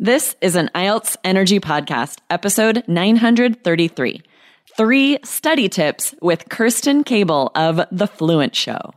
This 0.00 0.36
is 0.40 0.54
an 0.54 0.70
IELTS 0.76 1.16
Energy 1.24 1.58
Podcast, 1.58 2.18
episode 2.30 2.84
933. 2.86 4.22
Three 4.76 5.18
study 5.24 5.68
tips 5.68 6.14
with 6.22 6.48
Kirsten 6.48 7.02
Cable 7.02 7.50
of 7.56 7.80
The 7.90 8.06
Fluent 8.06 8.54
Show. 8.54 8.94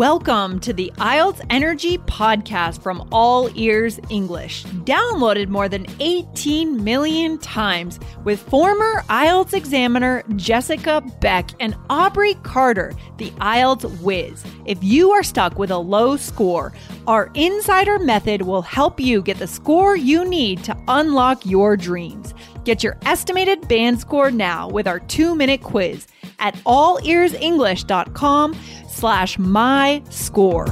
Welcome 0.00 0.60
to 0.60 0.72
the 0.72 0.90
IELTS 0.96 1.44
Energy 1.50 1.98
Podcast 1.98 2.82
from 2.82 3.06
All 3.12 3.50
Ears 3.54 4.00
English, 4.08 4.64
downloaded 4.64 5.48
more 5.48 5.68
than 5.68 5.86
18 6.00 6.82
million 6.82 7.36
times 7.36 8.00
with 8.24 8.40
former 8.40 9.02
IELTS 9.10 9.52
examiner 9.52 10.22
Jessica 10.36 11.02
Beck 11.20 11.50
and 11.60 11.76
Aubrey 11.90 12.32
Carter, 12.44 12.94
the 13.18 13.28
IELTS 13.42 14.00
whiz. 14.00 14.42
If 14.64 14.82
you 14.82 15.10
are 15.10 15.22
stuck 15.22 15.58
with 15.58 15.70
a 15.70 15.76
low 15.76 16.16
score, 16.16 16.72
our 17.06 17.30
insider 17.34 17.98
method 17.98 18.40
will 18.40 18.62
help 18.62 19.00
you 19.00 19.20
get 19.20 19.36
the 19.36 19.46
score 19.46 19.96
you 19.96 20.24
need 20.24 20.64
to 20.64 20.74
unlock 20.88 21.44
your 21.44 21.76
dreams. 21.76 22.32
Get 22.64 22.82
your 22.82 22.96
estimated 23.04 23.68
band 23.68 24.00
score 24.00 24.30
now 24.30 24.66
with 24.66 24.88
our 24.88 25.00
two 25.00 25.34
minute 25.34 25.62
quiz 25.62 26.06
at 26.38 26.54
allearsenglish.com 26.64 28.54
slash 29.00 29.38
my 29.38 30.02
score. 30.10 30.66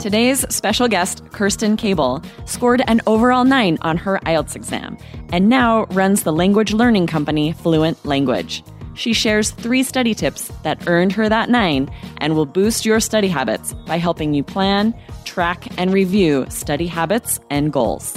Today's 0.00 0.46
special 0.54 0.88
guest, 0.88 1.22
Kirsten 1.32 1.76
Cable, 1.76 2.22
scored 2.46 2.80
an 2.86 3.02
overall 3.06 3.44
9 3.44 3.76
on 3.82 3.96
her 3.98 4.18
IELTS 4.24 4.56
exam 4.56 4.96
and 5.32 5.48
now 5.48 5.84
runs 5.90 6.22
the 6.22 6.32
language 6.32 6.72
learning 6.72 7.06
company 7.06 7.52
Fluent 7.52 8.02
Language. 8.06 8.62
She 8.94 9.12
shares 9.12 9.50
three 9.50 9.82
study 9.82 10.14
tips 10.14 10.50
that 10.62 10.88
earned 10.88 11.12
her 11.12 11.28
that 11.28 11.50
9 11.50 11.90
and 12.18 12.34
will 12.34 12.46
boost 12.46 12.86
your 12.86 12.98
study 12.98 13.28
habits 13.28 13.74
by 13.86 13.98
helping 13.98 14.32
you 14.32 14.42
plan, 14.42 14.94
track, 15.24 15.68
and 15.76 15.92
review 15.92 16.46
study 16.48 16.86
habits 16.86 17.38
and 17.50 17.72
goals. 17.72 18.16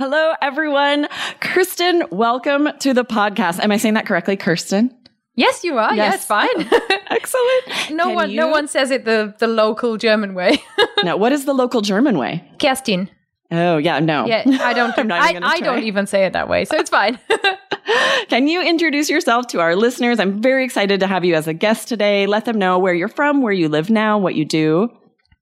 Hello, 0.00 0.32
everyone. 0.40 1.06
Kirsten, 1.40 2.04
welcome 2.10 2.70
to 2.78 2.94
the 2.94 3.04
podcast. 3.04 3.60
Am 3.62 3.70
I 3.70 3.76
saying 3.76 3.92
that 3.92 4.06
correctly, 4.06 4.34
Kirsten? 4.34 4.96
Yes, 5.34 5.62
you 5.62 5.76
are. 5.76 5.94
Yes, 5.94 6.14
Yes. 6.14 6.24
fine. 6.24 6.48
Excellent. 7.10 7.90
no 7.90 8.06
Can 8.06 8.14
one, 8.14 8.34
no 8.34 8.48
one 8.48 8.66
says 8.66 8.90
it 8.90 9.04
the 9.04 9.34
the 9.38 9.46
local 9.46 9.98
German 9.98 10.32
way. 10.32 10.62
Now, 11.04 11.18
what 11.18 11.32
is 11.32 11.44
the 11.44 11.52
local 11.52 11.82
German 11.82 12.16
way? 12.16 12.42
Kerstin. 12.56 13.10
Oh, 13.50 13.76
yeah, 13.76 13.98
no. 13.98 14.24
Yeah, 14.24 14.44
I 14.62 14.72
don't. 14.72 14.94
I'm 14.98 15.06
not 15.06 15.20
I, 15.20 15.38
I 15.42 15.60
don't 15.60 15.82
even 15.82 16.06
say 16.06 16.24
it 16.24 16.32
that 16.32 16.48
way, 16.48 16.64
so 16.64 16.78
it's 16.78 16.88
fine. 16.88 17.18
Can 18.28 18.48
you 18.48 18.62
introduce 18.62 19.10
yourself 19.10 19.48
to 19.48 19.60
our 19.60 19.76
listeners? 19.76 20.18
I'm 20.18 20.40
very 20.40 20.64
excited 20.64 21.00
to 21.00 21.06
have 21.08 21.26
you 21.26 21.34
as 21.34 21.46
a 21.46 21.52
guest 21.52 21.88
today. 21.88 22.26
Let 22.26 22.46
them 22.46 22.56
know 22.58 22.78
where 22.78 22.94
you're 22.94 23.08
from, 23.08 23.42
where 23.42 23.52
you 23.52 23.68
live 23.68 23.90
now, 23.90 24.16
what 24.16 24.34
you 24.34 24.46
do. 24.46 24.88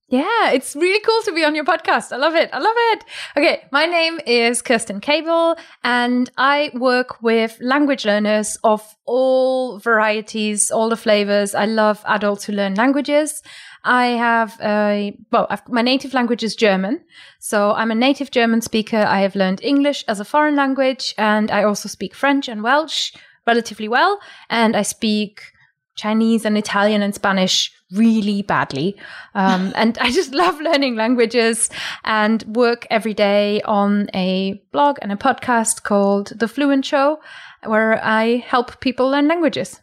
Yeah, 0.08 0.52
it's 0.52 0.74
really 0.74 1.00
cool 1.00 1.20
to 1.24 1.32
be 1.34 1.44
on 1.44 1.54
your 1.54 1.66
podcast. 1.66 2.12
I 2.12 2.16
love 2.16 2.34
it. 2.34 2.48
I 2.50 2.58
love 2.58 2.74
it. 2.92 3.04
Okay, 3.36 3.64
my 3.70 3.84
name 3.84 4.18
is 4.26 4.62
Kirsten 4.62 5.00
Cable, 5.00 5.56
and 5.84 6.30
I 6.38 6.70
work 6.72 7.20
with 7.20 7.58
language 7.60 8.06
learners 8.06 8.56
of 8.64 8.96
all 9.04 9.78
varieties, 9.78 10.70
all 10.70 10.88
the 10.88 10.96
flavors. 10.96 11.54
I 11.54 11.66
love 11.66 12.02
adults 12.06 12.44
who 12.44 12.54
learn 12.54 12.74
languages. 12.74 13.42
I 13.84 14.06
have 14.06 14.58
a 14.62 15.14
well, 15.30 15.46
I've, 15.50 15.68
my 15.68 15.82
native 15.82 16.14
language 16.14 16.42
is 16.42 16.56
German, 16.56 17.04
so 17.38 17.72
I'm 17.72 17.90
a 17.90 17.94
native 17.94 18.30
German 18.30 18.62
speaker. 18.62 19.04
I 19.06 19.20
have 19.20 19.36
learned 19.36 19.60
English 19.62 20.06
as 20.08 20.20
a 20.20 20.24
foreign 20.24 20.56
language, 20.56 21.14
and 21.18 21.50
I 21.50 21.64
also 21.64 21.86
speak 21.86 22.14
French 22.14 22.48
and 22.48 22.62
Welsh 22.62 23.12
relatively 23.46 23.88
well, 23.88 24.20
and 24.48 24.74
I 24.74 24.82
speak 24.82 25.52
Chinese 25.98 26.46
and 26.46 26.56
Italian 26.56 27.02
and 27.02 27.14
Spanish 27.14 27.72
really 27.92 28.42
badly. 28.42 28.96
Um, 29.34 29.72
and 29.76 29.98
I 29.98 30.10
just 30.10 30.32
love 30.32 30.60
learning 30.60 30.96
languages 30.96 31.68
and 32.04 32.42
work 32.44 32.86
every 32.90 33.14
day 33.14 33.60
on 33.62 34.08
a 34.14 34.62
blog 34.72 34.98
and 35.02 35.12
a 35.12 35.16
podcast 35.16 35.82
called 35.82 36.32
The 36.34 36.48
Fluent 36.48 36.86
Show, 36.86 37.20
where 37.64 38.02
I 38.02 38.36
help 38.36 38.80
people 38.80 39.10
learn 39.10 39.28
languages. 39.28 39.80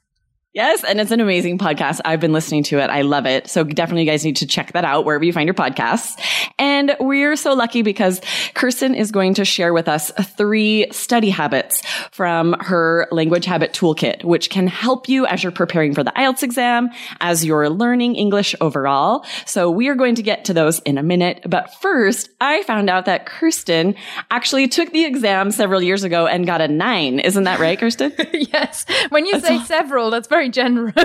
Yes, 0.55 0.85
and 0.85 1.01
it's 1.01 1.11
an 1.11 1.19
amazing 1.19 1.57
podcast. 1.57 1.99
I've 2.05 2.21
been 2.21 2.31
listening 2.31 2.63
to 2.63 2.79
it. 2.79 2.89
I 2.89 3.01
love 3.01 3.25
it. 3.25 3.49
So 3.49 3.65
definitely 3.65 4.03
you 4.03 4.09
guys 4.09 4.23
need 4.23 4.37
to 4.37 4.47
check 4.47 4.71
that 4.71 4.85
out 4.85 5.03
wherever 5.03 5.25
you 5.25 5.33
find 5.33 5.47
your 5.47 5.53
podcasts. 5.53 6.17
And 6.57 6.95
we're 7.01 7.35
so 7.35 7.53
lucky 7.53 7.81
because 7.81 8.21
Kirsten 8.53 8.95
is 8.95 9.11
going 9.11 9.33
to 9.33 9.43
share 9.43 9.73
with 9.73 9.89
us 9.89 10.11
three 10.37 10.87
study 10.91 11.29
habits 11.29 11.83
from 12.11 12.55
her 12.61 13.05
language 13.11 13.43
habit 13.43 13.73
toolkit, 13.73 14.23
which 14.23 14.49
can 14.49 14.67
help 14.67 15.09
you 15.09 15.25
as 15.25 15.43
you're 15.43 15.51
preparing 15.51 15.93
for 15.93 16.05
the 16.05 16.11
IELTS 16.11 16.41
exam, 16.41 16.89
as 17.19 17.43
you're 17.43 17.69
learning 17.69 18.15
English 18.15 18.55
overall. 18.61 19.25
So 19.45 19.69
we 19.69 19.89
are 19.89 19.95
going 19.95 20.15
to 20.15 20.23
get 20.23 20.45
to 20.45 20.53
those 20.53 20.79
in 20.79 20.97
a 20.97 21.03
minute. 21.03 21.41
But 21.45 21.73
first, 21.81 22.29
I 22.39 22.63
found 22.63 22.89
out 22.89 23.07
that 23.07 23.25
Kirsten 23.25 23.95
actually 24.31 24.69
took 24.69 24.93
the 24.93 25.03
exam 25.03 25.51
several 25.51 25.81
years 25.81 26.05
ago 26.05 26.27
and 26.27 26.47
got 26.47 26.61
a 26.61 26.69
nine. 26.69 27.19
Isn't 27.19 27.43
that 27.43 27.59
right, 27.59 27.77
Kirsten? 27.77 28.13
yes. 28.33 28.85
When 29.09 29.25
you 29.25 29.37
say 29.41 29.59
several, 29.59 30.11
that's 30.11 30.29
very 30.29 30.44
generous. 30.49 30.93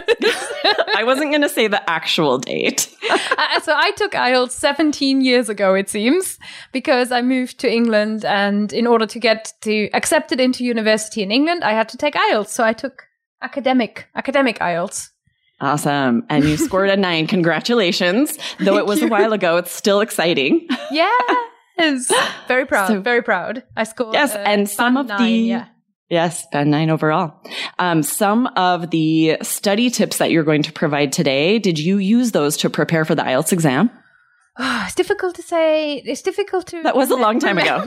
I 0.97 1.03
wasn't 1.05 1.31
going 1.31 1.43
to 1.43 1.49
say 1.49 1.69
the 1.69 1.89
actual 1.89 2.39
date. 2.39 2.89
Uh, 3.43 3.59
so 3.61 3.73
I 3.75 3.91
took 3.93 4.13
IELTS 4.13 4.51
17 4.51 5.23
years 5.23 5.49
ago, 5.49 5.75
it 5.75 5.89
seems, 5.89 6.39
because 6.73 7.11
I 7.11 7.23
moved 7.23 7.59
to 7.61 7.73
England 7.73 8.25
and 8.25 8.71
in 8.73 8.87
order 8.87 9.07
to 9.07 9.19
get 9.19 9.53
to 9.63 9.89
accepted 9.95 10.41
into 10.41 10.63
university 10.63 11.23
in 11.23 11.33
England, 11.33 11.65
I 11.65 11.73
had 11.73 11.89
to 11.89 11.97
take 11.97 12.15
IELTS. 12.15 12.49
So 12.49 12.63
I 12.65 12.75
took 12.75 13.05
academic, 13.43 14.07
academic 14.15 14.59
IELTS. 14.59 15.09
Awesome. 15.61 16.25
And 16.29 16.45
you 16.45 16.57
scored 16.59 16.91
a 16.91 16.97
nine. 17.09 17.27
Congratulations. 17.27 18.37
Though 18.61 18.77
it 18.77 18.85
was 18.87 19.03
a 19.03 19.09
while 19.09 19.33
ago, 19.33 19.57
it's 19.57 19.73
still 19.73 20.01
exciting. 20.01 20.69
Yes. 20.91 22.13
Very 22.47 22.67
proud. 22.67 22.89
So- 22.89 23.01
very 23.01 23.23
proud. 23.23 23.63
I 23.77 23.85
scored. 23.85 24.13
Yes, 24.15 24.35
uh, 24.35 24.39
and 24.47 24.69
some 24.69 24.97
of 24.99 25.07
nine, 25.07 25.23
the- 25.25 25.31
yeah. 25.39 25.67
Yes, 26.11 26.45
band 26.51 26.73
nine 26.73 26.91
overall. 26.91 27.33
Um, 27.79 28.03
some 28.03 28.49
of 28.57 28.91
the 28.91 29.37
study 29.43 29.91
tips 29.91 30.19
that 30.19 30.33
you're 30.33 30.43
going 30.43 30.65
to 30.65 30.73
provide 30.73 31.13
today, 31.13 31.61
did 31.61 31.79
you 31.79 31.99
use 31.99 32.33
those 32.33 32.57
to 32.59 32.69
prepare 32.69 33.05
for 33.05 33.15
the 33.15 33.23
IELTS 33.23 33.53
exam? 33.53 33.91
Oh, 34.59 34.83
it's 34.87 34.97
difficult 34.97 35.37
to 35.37 35.43
say. 35.43 36.03
It's 36.05 36.23
difficult 36.23 36.67
to. 36.69 36.83
That 36.83 36.97
was 36.97 37.11
a 37.11 37.17
long 37.17 37.39
time 37.39 37.59
ago. 37.59 37.87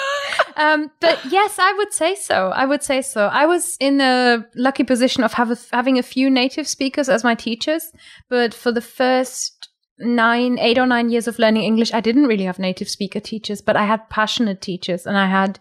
um, 0.56 0.90
but 1.00 1.18
yes, 1.30 1.58
I 1.58 1.72
would 1.72 1.94
say 1.94 2.14
so. 2.14 2.48
I 2.48 2.66
would 2.66 2.82
say 2.82 3.00
so. 3.00 3.28
I 3.28 3.46
was 3.46 3.78
in 3.80 3.98
a 4.02 4.44
lucky 4.54 4.84
position 4.84 5.24
of 5.24 5.32
have 5.32 5.50
a, 5.50 5.56
having 5.72 5.98
a 5.98 6.02
few 6.02 6.28
native 6.28 6.68
speakers 6.68 7.08
as 7.08 7.24
my 7.24 7.34
teachers, 7.34 7.92
but 8.28 8.52
for 8.52 8.72
the 8.72 8.82
first 8.82 9.70
nine, 9.98 10.58
eight 10.58 10.76
or 10.76 10.86
nine 10.86 11.08
years 11.08 11.26
of 11.28 11.38
learning 11.38 11.62
English, 11.62 11.94
I 11.94 12.00
didn't 12.00 12.26
really 12.26 12.44
have 12.44 12.58
native 12.58 12.90
speaker 12.90 13.20
teachers, 13.20 13.62
but 13.62 13.74
I 13.74 13.86
had 13.86 14.10
passionate 14.10 14.60
teachers 14.60 15.06
and 15.06 15.16
I 15.16 15.28
had 15.28 15.58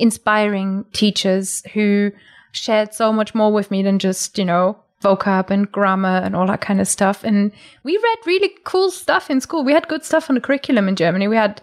inspiring 0.00 0.84
teachers 0.92 1.62
who 1.74 2.12
shared 2.52 2.94
so 2.94 3.12
much 3.12 3.34
more 3.34 3.52
with 3.52 3.70
me 3.70 3.82
than 3.82 3.98
just, 3.98 4.38
you 4.38 4.44
know, 4.44 4.76
vocab 5.02 5.50
and 5.50 5.70
grammar 5.70 6.20
and 6.22 6.36
all 6.36 6.46
that 6.46 6.60
kind 6.60 6.80
of 6.80 6.88
stuff. 6.88 7.24
And 7.24 7.52
we 7.84 7.96
read 7.96 8.18
really 8.26 8.50
cool 8.64 8.90
stuff 8.90 9.30
in 9.30 9.40
school. 9.40 9.64
We 9.64 9.72
had 9.72 9.88
good 9.88 10.04
stuff 10.04 10.28
on 10.28 10.34
the 10.34 10.40
curriculum 10.40 10.88
in 10.88 10.96
Germany. 10.96 11.28
We 11.28 11.36
had 11.36 11.62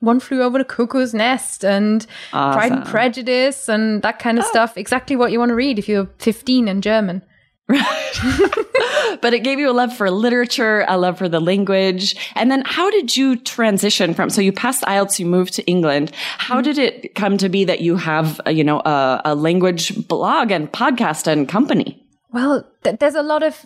one 0.00 0.20
flew 0.20 0.42
over 0.42 0.58
the 0.58 0.64
cuckoo's 0.64 1.14
nest 1.14 1.64
and 1.64 2.06
Pride 2.30 2.72
and 2.72 2.84
Prejudice 2.84 3.68
and 3.68 4.02
that 4.02 4.18
kind 4.18 4.38
of 4.38 4.44
oh. 4.44 4.50
stuff. 4.50 4.76
Exactly 4.76 5.16
what 5.16 5.32
you 5.32 5.38
want 5.38 5.50
to 5.50 5.54
read 5.54 5.78
if 5.78 5.88
you're 5.88 6.08
15 6.18 6.68
in 6.68 6.82
German. 6.82 7.22
but 9.20 9.32
it 9.32 9.42
gave 9.42 9.58
you 9.58 9.70
a 9.70 9.72
love 9.72 9.96
for 9.96 10.10
literature, 10.10 10.84
a 10.86 10.98
love 10.98 11.16
for 11.16 11.28
the 11.28 11.40
language. 11.40 12.14
And 12.34 12.50
then 12.50 12.62
how 12.66 12.90
did 12.90 13.16
you 13.16 13.36
transition 13.36 14.12
from, 14.12 14.28
so 14.28 14.40
you 14.40 14.52
passed 14.52 14.82
IELTS, 14.82 15.18
you 15.18 15.26
moved 15.26 15.54
to 15.54 15.64
England. 15.64 16.12
How 16.38 16.60
did 16.60 16.78
it 16.78 17.14
come 17.14 17.38
to 17.38 17.48
be 17.48 17.64
that 17.64 17.80
you 17.80 17.96
have, 17.96 18.40
uh, 18.46 18.50
you 18.50 18.64
know, 18.64 18.80
a, 18.80 19.22
a 19.24 19.34
language 19.34 20.06
blog 20.08 20.50
and 20.50 20.70
podcast 20.70 21.26
and 21.26 21.48
company? 21.48 22.04
Well, 22.32 22.68
th- 22.82 22.98
there's 22.98 23.14
a 23.14 23.22
lot 23.22 23.42
of 23.42 23.64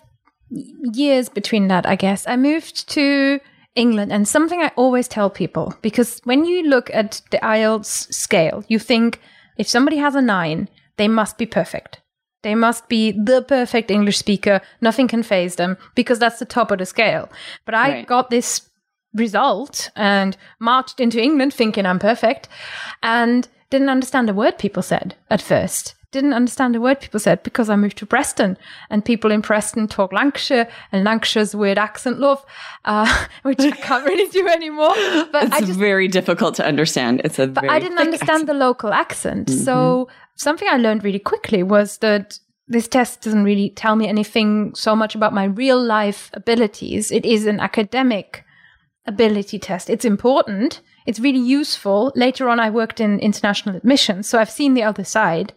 years 0.51 1.29
between 1.29 1.69
that, 1.69 1.87
I 1.87 1.97
guess. 1.97 2.27
I 2.27 2.37
moved 2.37 2.89
to 2.91 3.41
England, 3.75 4.13
and 4.13 4.27
something 4.27 4.61
I 4.61 4.73
always 4.77 5.09
tell 5.09 5.31
people 5.31 5.75
because 5.83 6.21
when 6.25 6.45
you 6.45 6.65
look 6.65 6.91
at 6.93 7.23
the 7.31 7.39
IELTS 7.39 8.13
scale, 8.13 8.65
you 8.69 8.79
think 8.79 9.21
if 9.57 9.69
somebody 9.69 9.99
has 9.99 10.15
a 10.15 10.23
nine, 10.23 10.69
they 10.97 11.09
must 11.09 11.39
be 11.39 11.47
perfect. 11.47 12.01
They 12.49 12.55
must 12.55 12.89
be 12.89 13.13
the 13.13 13.43
perfect 13.43 13.91
English 13.91 14.17
speaker. 14.17 14.63
Nothing 14.81 15.07
can 15.07 15.23
phase 15.23 15.57
them 15.57 15.77
because 15.95 16.19
that's 16.19 16.39
the 16.39 16.47
top 16.47 16.71
of 16.71 16.79
the 16.79 16.87
scale. 16.87 17.29
But 17.67 17.75
I 17.75 17.89
Right. 17.91 18.07
got 18.07 18.31
this 18.31 18.63
result 19.13 19.91
and 19.95 20.35
marched 20.59 20.99
into 20.99 21.21
England 21.23 21.53
thinking 21.53 21.85
I'm 21.85 21.99
perfect 21.99 22.49
and 23.03 23.47
didn't 23.69 23.91
understand 23.91 24.31
a 24.31 24.33
word 24.33 24.57
people 24.57 24.83
said 24.83 25.15
at 25.29 25.43
first. 25.43 25.95
Didn't 26.11 26.33
understand 26.33 26.75
a 26.75 26.81
word 26.81 27.01
people 27.01 27.21
said 27.21 27.43
because 27.43 27.69
I 27.69 27.77
moved 27.77 27.99
to 27.99 28.07
Preston 28.07 28.57
and 28.89 29.05
people 29.05 29.31
in 29.31 29.43
Preston 29.43 29.89
talk 29.89 30.11
Lancashire 30.13 30.67
and 30.91 31.05
Lancashire's 31.05 31.55
weird 31.55 31.77
accent, 31.77 32.19
love, 32.19 32.43
uh, 32.87 33.27
which 33.43 33.61
I 33.61 33.73
can't 33.73 34.07
really 34.07 34.27
do 34.31 34.49
anymore. 34.49 34.95
But 35.31 35.45
It's 35.45 35.57
I 35.57 35.61
just 35.61 35.79
very 35.79 36.09
difficult 36.09 36.55
to 36.57 36.67
understand. 36.67 37.21
It's 37.25 37.39
a 37.39 37.47
but 37.47 37.61
very 37.61 37.75
I 37.75 37.79
didn't 37.79 37.99
understand 37.99 38.31
accent. 38.31 38.47
the 38.47 38.55
local 38.55 38.93
accent. 38.93 39.51
So 39.51 39.75
Mm-hmm. 40.09 40.13
something 40.37 40.69
I 40.71 40.79
learned 40.79 41.05
really 41.05 41.19
quickly 41.19 41.63
was 41.63 41.99
that 41.99 42.39
this 42.69 42.89
test 42.89 43.23
doesn't 43.23 43.45
really 43.45 43.71
tell 43.71 43.95
me 43.97 44.09
anything 44.09 44.75
so 44.75 44.97
much 44.97 45.15
about 45.15 45.33
my 45.35 45.45
real 45.45 45.83
life 45.83 46.31
abilities. 46.35 47.11
It 47.11 47.25
is 47.27 47.47
an 47.47 47.61
academic 47.61 48.45
ability 49.09 49.59
test. 49.59 49.91
It's 49.91 50.05
important. 50.05 50.81
It's 51.07 51.19
really 51.19 51.41
useful. 51.41 52.13
Later 52.15 52.49
on, 52.49 52.61
I 52.61 52.71
worked 52.71 53.01
in 53.01 53.19
international 53.19 53.75
admissions, 53.75 54.29
so 54.29 54.39
I've 54.39 54.51
seen 54.51 54.75
the 54.75 54.85
other 54.85 55.05
side. 55.05 55.53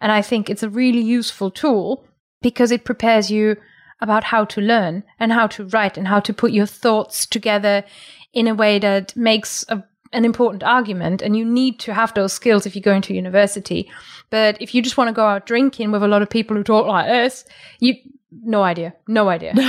And 0.00 0.10
I 0.10 0.22
think 0.22 0.50
it's 0.50 0.62
a 0.62 0.68
really 0.68 1.00
useful 1.00 1.50
tool 1.50 2.04
because 2.42 2.72
it 2.72 2.84
prepares 2.84 3.30
you 3.30 3.56
about 4.00 4.24
how 4.24 4.44
to 4.46 4.60
learn 4.60 5.04
and 5.20 5.32
how 5.32 5.46
to 5.46 5.66
write 5.66 5.96
and 5.96 6.08
how 6.08 6.20
to 6.20 6.34
put 6.34 6.52
your 6.52 6.66
thoughts 6.66 7.26
together 7.26 7.84
in 8.32 8.48
a 8.48 8.54
way 8.54 8.78
that 8.78 9.16
makes 9.16 9.64
a, 9.68 9.84
an 10.12 10.24
important 10.24 10.62
argument. 10.62 11.22
And 11.22 11.36
you 11.36 11.44
need 11.44 11.78
to 11.80 11.94
have 11.94 12.12
those 12.14 12.32
skills 12.32 12.66
if 12.66 12.74
you 12.74 12.82
go 12.82 12.94
into 12.94 13.14
university. 13.14 13.88
But 14.30 14.60
if 14.60 14.74
you 14.74 14.82
just 14.82 14.96
want 14.96 15.08
to 15.08 15.14
go 15.14 15.26
out 15.26 15.46
drinking 15.46 15.92
with 15.92 16.02
a 16.02 16.08
lot 16.08 16.22
of 16.22 16.28
people 16.30 16.56
who 16.56 16.64
talk 16.64 16.86
like 16.86 17.06
this, 17.06 17.44
you 17.78 17.94
no 18.42 18.62
idea, 18.62 18.94
no 19.08 19.28
idea. 19.28 19.54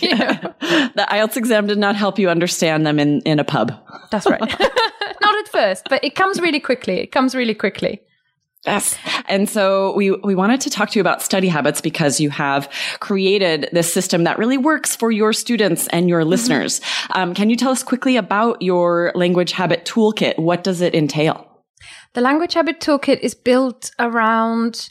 You 0.00 0.16
know? 0.16 0.54
the 0.60 1.06
IELTS 1.10 1.36
exam 1.36 1.66
did 1.66 1.78
not 1.78 1.96
help 1.96 2.18
you 2.18 2.28
understand 2.28 2.86
them 2.86 2.98
in, 2.98 3.20
in 3.22 3.38
a 3.38 3.44
pub. 3.44 3.72
That's 4.10 4.26
right. 4.26 4.40
Not 5.20 5.38
at 5.38 5.48
first, 5.48 5.86
but 5.88 6.04
it 6.04 6.14
comes 6.14 6.40
really 6.40 6.60
quickly. 6.60 6.98
It 6.98 7.12
comes 7.12 7.34
really 7.34 7.54
quickly. 7.54 8.00
Yes. 8.64 8.96
And 9.26 9.48
so 9.48 9.94
we, 9.94 10.10
we 10.10 10.34
wanted 10.34 10.60
to 10.62 10.70
talk 10.70 10.90
to 10.90 10.98
you 10.98 11.00
about 11.00 11.22
study 11.22 11.48
habits 11.48 11.80
because 11.80 12.18
you 12.20 12.30
have 12.30 12.68
created 12.98 13.68
this 13.72 13.92
system 13.92 14.24
that 14.24 14.38
really 14.38 14.58
works 14.58 14.96
for 14.96 15.12
your 15.12 15.32
students 15.32 15.86
and 15.88 16.08
your 16.08 16.24
listeners. 16.24 16.80
Um, 17.10 17.32
can 17.32 17.48
you 17.48 17.56
tell 17.56 17.70
us 17.70 17.84
quickly 17.84 18.16
about 18.16 18.62
your 18.62 19.12
language 19.14 19.52
habit 19.52 19.84
toolkit? 19.84 20.38
What 20.38 20.64
does 20.64 20.80
it 20.80 20.94
entail? 20.94 21.46
The 22.14 22.20
language 22.20 22.54
habit 22.54 22.80
toolkit 22.80 23.20
is 23.20 23.34
built 23.34 23.92
around 23.98 24.90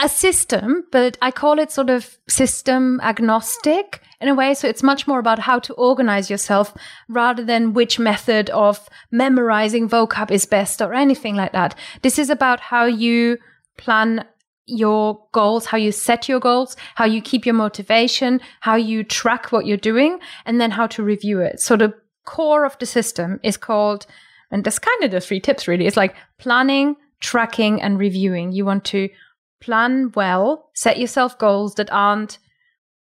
a 0.00 0.08
system, 0.08 0.84
but 0.92 1.16
I 1.22 1.30
call 1.30 1.58
it 1.58 1.72
sort 1.72 1.90
of 1.90 2.18
system 2.28 3.00
agnostic 3.02 4.00
in 4.20 4.28
a 4.28 4.34
way. 4.34 4.54
So 4.54 4.68
it's 4.68 4.82
much 4.82 5.06
more 5.06 5.18
about 5.18 5.38
how 5.38 5.58
to 5.60 5.74
organize 5.74 6.30
yourself 6.30 6.74
rather 7.08 7.44
than 7.44 7.72
which 7.72 7.98
method 7.98 8.50
of 8.50 8.88
memorizing 9.10 9.88
vocab 9.88 10.30
is 10.30 10.46
best 10.46 10.80
or 10.80 10.94
anything 10.94 11.36
like 11.36 11.52
that. 11.52 11.74
This 12.02 12.18
is 12.18 12.30
about 12.30 12.60
how 12.60 12.84
you 12.84 13.38
plan 13.76 14.24
your 14.66 15.26
goals, 15.32 15.66
how 15.66 15.78
you 15.78 15.90
set 15.90 16.28
your 16.28 16.40
goals, 16.40 16.76
how 16.94 17.06
you 17.06 17.22
keep 17.22 17.46
your 17.46 17.54
motivation, 17.54 18.40
how 18.60 18.76
you 18.76 19.02
track 19.02 19.50
what 19.50 19.66
you're 19.66 19.78
doing, 19.78 20.18
and 20.44 20.60
then 20.60 20.70
how 20.70 20.86
to 20.86 21.02
review 21.02 21.40
it. 21.40 21.60
So 21.60 21.76
the 21.76 21.94
core 22.26 22.66
of 22.66 22.78
the 22.78 22.86
system 22.86 23.40
is 23.42 23.56
called, 23.56 24.06
and 24.50 24.62
that's 24.62 24.78
kind 24.78 25.02
of 25.02 25.10
the 25.10 25.20
three 25.20 25.40
tips 25.40 25.66
really. 25.66 25.86
It's 25.86 25.96
like 25.96 26.14
planning, 26.36 26.96
tracking, 27.20 27.80
and 27.80 27.98
reviewing. 27.98 28.52
You 28.52 28.66
want 28.66 28.84
to 28.86 29.08
plan 29.60 30.12
well, 30.14 30.70
set 30.74 30.98
yourself 30.98 31.38
goals 31.38 31.74
that 31.74 31.90
aren't 31.92 32.38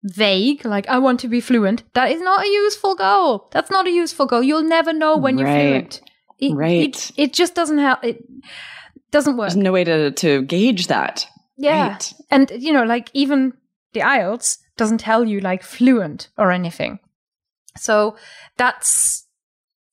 vague, 0.02 0.64
like 0.64 0.88
I 0.88 0.98
want 0.98 1.20
to 1.20 1.28
be 1.28 1.40
fluent. 1.40 1.82
That 1.94 2.10
is 2.10 2.20
not 2.22 2.44
a 2.44 2.48
useful 2.48 2.94
goal. 2.94 3.48
That's 3.52 3.70
not 3.70 3.86
a 3.86 3.90
useful 3.90 4.26
goal. 4.26 4.42
You'll 4.42 4.62
never 4.62 4.92
know 4.92 5.16
when 5.16 5.38
you're 5.38 5.46
Right. 5.46 5.60
fluent. 5.68 6.00
It, 6.38 6.54
Right. 6.54 6.80
It, 6.82 7.10
it 7.16 7.32
just 7.34 7.54
doesn't 7.54 7.78
help. 7.78 8.02
It 8.02 8.24
doesn't 9.10 9.36
work. 9.36 9.48
There's 9.50 9.56
no 9.56 9.72
way 9.72 9.84
to, 9.84 10.10
to 10.10 10.42
gauge 10.42 10.86
that. 10.86 11.26
Yeah. 11.58 11.88
Right. 11.90 12.12
And, 12.30 12.50
you 12.56 12.72
know, 12.72 12.84
like 12.84 13.10
even 13.12 13.52
the 13.92 14.00
IELTS 14.00 14.58
doesn't 14.78 14.98
tell 14.98 15.24
you 15.26 15.40
like 15.40 15.62
fluent 15.62 16.28
or 16.38 16.50
anything. 16.50 16.98
So 17.76 18.16
that's, 18.56 19.26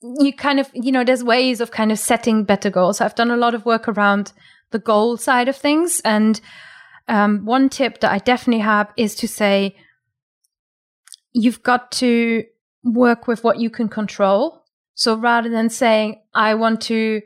you 0.02 0.32
kind 0.32 0.60
of, 0.60 0.70
you 0.74 0.92
know, 0.92 1.04
there's 1.04 1.24
ways 1.24 1.60
of 1.60 1.72
kind 1.72 1.92
of 1.92 2.00
setting 2.00 2.46
better 2.46 2.70
goals. 2.70 3.02
I've 3.02 3.16
done 3.16 3.32
a 3.32 3.36
lot 3.38 3.54
of 3.56 3.66
work 3.66 3.88
around 3.90 4.32
the 4.72 4.80
goal 4.80 5.18
side 5.18 5.48
of 5.48 5.56
things. 5.56 6.02
And 6.04 6.40
um, 7.08 7.46
one 7.46 7.70
tip 7.70 8.00
that 8.02 8.12
I 8.12 8.20
definitely 8.20 8.64
have 8.64 8.92
is 8.98 9.16
to 9.16 9.28
say, 9.28 9.76
you've 11.34 11.64
got 11.64 11.92
to 11.94 12.44
work 12.84 13.28
with 13.28 13.44
what 13.44 13.60
you 13.60 13.70
can 13.70 13.88
control. 13.88 14.64
So 14.94 15.16
rather 15.16 15.50
than 15.50 15.70
saying, 15.70 16.22
I 16.34 16.56
want 16.56 16.82
to 16.84 17.22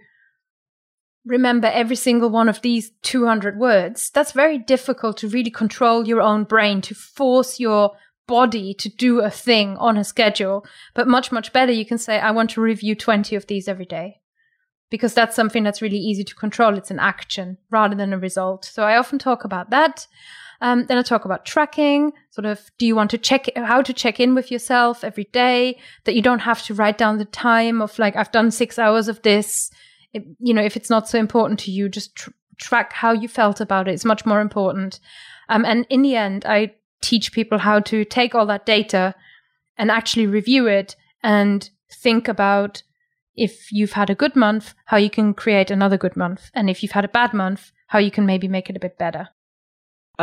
remember 1.25 1.67
every 1.67 1.95
single 1.95 2.29
one 2.29 2.49
of 2.49 2.61
these 2.61 2.91
200 3.03 3.57
words, 3.57 4.09
that's 4.09 4.31
very 4.31 4.57
difficult 4.57 5.17
to 5.17 5.27
really 5.27 5.51
control 5.51 6.07
your 6.07 6.21
own 6.21 6.43
brain, 6.43 6.81
to 6.81 6.95
force 6.95 7.59
your 7.59 7.91
body 8.27 8.73
to 8.73 8.89
do 8.89 9.19
a 9.19 9.29
thing 9.29 9.77
on 9.77 9.97
a 9.97 10.03
schedule. 10.03 10.65
But 10.93 11.07
much, 11.07 11.31
much 11.31 11.53
better, 11.53 11.71
you 11.71 11.85
can 11.85 11.97
say, 11.97 12.19
I 12.19 12.31
want 12.31 12.51
to 12.51 12.61
review 12.61 12.95
20 12.95 13.35
of 13.35 13.47
these 13.47 13.67
every 13.67 13.85
day. 13.85 14.20
Because 14.91 15.15
that's 15.15 15.35
something 15.35 15.63
that's 15.63 15.81
really 15.81 15.97
easy 15.97 16.23
to 16.23 16.35
control. 16.35 16.77
It's 16.77 16.91
an 16.91 16.99
action 16.99 17.57
rather 17.71 17.95
than 17.95 18.13
a 18.13 18.19
result. 18.19 18.65
So 18.65 18.83
I 18.83 18.97
often 18.97 19.17
talk 19.17 19.43
about 19.43 19.71
that. 19.71 20.05
Um, 20.61 20.85
then 20.85 20.99
I 20.99 21.01
talk 21.01 21.25
about 21.25 21.43
tracking, 21.43 22.11
sort 22.29 22.45
of, 22.45 22.69
do 22.77 22.85
you 22.85 22.95
want 22.95 23.09
to 23.11 23.17
check, 23.17 23.49
how 23.55 23.81
to 23.81 23.93
check 23.93 24.19
in 24.19 24.35
with 24.35 24.51
yourself 24.51 25.03
every 25.03 25.23
day, 25.33 25.79
that 26.03 26.13
you 26.13 26.21
don't 26.21 26.39
have 26.39 26.61
to 26.65 26.75
write 26.75 26.99
down 26.99 27.17
the 27.17 27.25
time 27.25 27.81
of 27.81 27.97
like, 27.97 28.15
I've 28.15 28.31
done 28.31 28.51
six 28.51 28.77
hours 28.77 29.07
of 29.07 29.23
this. 29.23 29.71
It, 30.13 30.23
you 30.39 30.53
know, 30.53 30.61
if 30.61 30.77
it's 30.77 30.89
not 30.89 31.09
so 31.09 31.17
important 31.17 31.59
to 31.61 31.71
you, 31.71 31.89
just 31.89 32.15
tr- 32.15 32.29
track 32.59 32.93
how 32.93 33.11
you 33.11 33.27
felt 33.27 33.59
about 33.59 33.87
it. 33.87 33.93
It's 33.93 34.05
much 34.05 34.23
more 34.23 34.39
important. 34.39 34.99
Um, 35.49 35.65
and 35.65 35.87
in 35.89 36.03
the 36.03 36.15
end, 36.15 36.45
I 36.45 36.75
teach 37.01 37.31
people 37.31 37.57
how 37.57 37.79
to 37.79 38.05
take 38.05 38.35
all 38.35 38.45
that 38.45 38.67
data 38.67 39.15
and 39.77 39.89
actually 39.89 40.27
review 40.27 40.67
it 40.67 40.95
and 41.23 41.67
think 41.91 42.27
about 42.27 42.83
if 43.35 43.71
you've 43.71 43.93
had 43.93 44.09
a 44.09 44.15
good 44.15 44.35
month, 44.35 44.73
how 44.85 44.97
you 44.97 45.09
can 45.09 45.33
create 45.33 45.71
another 45.71 45.97
good 45.97 46.15
month. 46.15 46.49
And 46.53 46.69
if 46.69 46.81
you've 46.81 46.91
had 46.91 47.05
a 47.05 47.09
bad 47.09 47.33
month, 47.33 47.71
how 47.87 47.99
you 47.99 48.11
can 48.11 48.25
maybe 48.25 48.47
make 48.47 48.69
it 48.69 48.75
a 48.75 48.79
bit 48.79 48.97
better. 48.97 49.29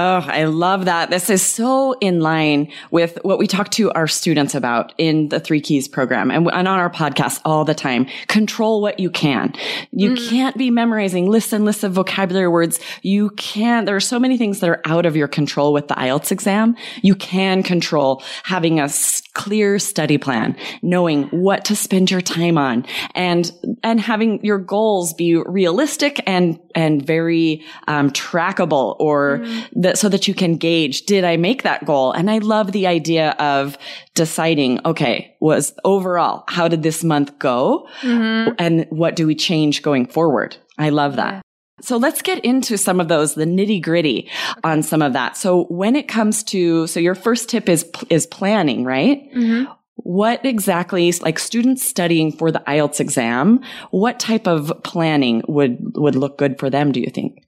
Oh, 0.01 0.25
I 0.29 0.45
love 0.45 0.85
that. 0.85 1.11
This 1.11 1.29
is 1.29 1.43
so 1.43 1.93
in 1.95 2.21
line 2.21 2.71
with 2.93 3.19
what 3.23 3.37
we 3.37 3.49
talk 3.49 3.69
to 3.71 3.91
our 3.95 4.07
students 4.07 4.55
about 4.55 4.93
in 4.97 5.29
the 5.31 5.41
Three 5.41 5.61
Keys 5.61 5.89
program 5.89 6.31
and, 6.31 6.49
on 6.49 6.69
our 6.69 6.89
podcast 6.89 7.41
all 7.45 7.65
the 7.65 7.75
time. 7.75 8.07
Control 8.29 8.81
what 8.81 9.01
you 9.01 9.11
can. 9.11 9.55
You 9.91 10.15
can't 10.15 10.57
be 10.57 10.71
memorizing 10.71 11.29
lists 11.29 11.53
and 11.53 11.65
lists 11.65 11.83
of 11.83 11.95
vocabulary 11.95 12.47
words. 12.47 12.79
You 13.03 13.31
can't. 13.31 13.87
There 13.87 13.97
are 13.97 14.01
so 14.01 14.21
many 14.21 14.39
things 14.39 14.61
that 14.61 14.71
are 14.71 14.81
out 14.85 15.05
of 15.05 15.17
your 15.17 15.27
control 15.27 15.73
with 15.73 15.89
the 15.89 15.95
IELTS 15.95 16.31
exam. 16.31 16.77
You 17.03 17.17
can 17.17 17.65
control 17.65 18.23
having 18.45 18.79
a 18.79 18.89
clear 19.35 19.81
study 19.81 20.17
plan, 20.17 20.57
knowing 20.81 21.25
what 21.31 21.65
to 21.65 21.75
spend 21.75 22.09
your 22.09 22.21
time 22.21 22.57
on 22.57 22.87
and, 23.17 23.51
and 23.83 23.99
having 23.99 24.45
your 24.45 24.59
goals 24.59 25.13
be 25.13 25.35
realistic 25.35 26.23
and, 26.25 26.61
and 26.77 27.05
very, 27.05 27.65
um, 27.89 28.13
trackable 28.13 28.95
or 29.01 29.45
that 29.89 29.99
so 29.99 30.09
that 30.09 30.29
you 30.29 30.35
can 30.35 30.57
gauge, 30.57 31.03
did 31.03 31.25
I 31.25 31.37
make 31.37 31.63
that 31.63 31.85
goal? 31.85 32.13
And 32.13 32.31
I 32.31 32.39
love 32.39 32.73
the 32.73 32.87
idea 32.87 33.31
of 33.39 33.77
deciding, 34.15 34.81
okay, 34.85 35.35
was 35.41 35.73
overall, 35.85 36.45
how 36.47 36.69
did 36.69 36.83
this 36.83 37.03
month 37.03 37.39
go? 37.39 37.89
Mm-hmm. 38.03 38.55
And 38.59 38.87
what 38.91 39.17
do 39.17 39.27
we 39.27 39.35
change 39.35 39.83
going 39.83 40.07
forward? 40.07 40.57
I 40.79 40.91
love 40.91 41.17
that. 41.17 41.43
So 41.81 41.97
let's 41.97 42.23
get 42.23 42.45
into 42.45 42.77
some 42.77 43.01
of 43.01 43.09
those, 43.09 43.35
the 43.35 43.45
nitty 43.45 43.83
gritty 43.83 44.29
on 44.63 44.83
some 44.83 45.01
of 45.01 45.13
that. 45.15 45.37
So 45.37 45.65
when 45.65 45.97
it 45.97 46.09
comes 46.09 46.43
to, 46.45 46.87
so 46.87 47.01
your 47.01 47.15
first 47.15 47.49
tip 47.49 47.69
is, 47.69 47.89
is 48.11 48.27
planning, 48.27 48.85
right? 48.85 49.23
Mm-hmm. 49.35 49.73
What 49.95 50.45
exactly, 50.45 51.11
like 51.23 51.39
students 51.39 51.85
studying 51.85 52.33
for 52.33 52.53
the 52.53 52.61
IELTS 52.61 53.01
exam, 53.01 53.61
what 53.91 54.21
type 54.21 54.47
of 54.47 54.73
planning 54.85 55.43
would, 55.49 55.79
would 55.95 56.15
look 56.15 56.37
good 56.37 56.59
for 56.59 56.69
them, 56.69 56.93
do 56.93 57.01
you 57.01 57.11
think? 57.11 57.39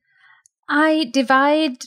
I 0.68 1.10
divide 1.12 1.84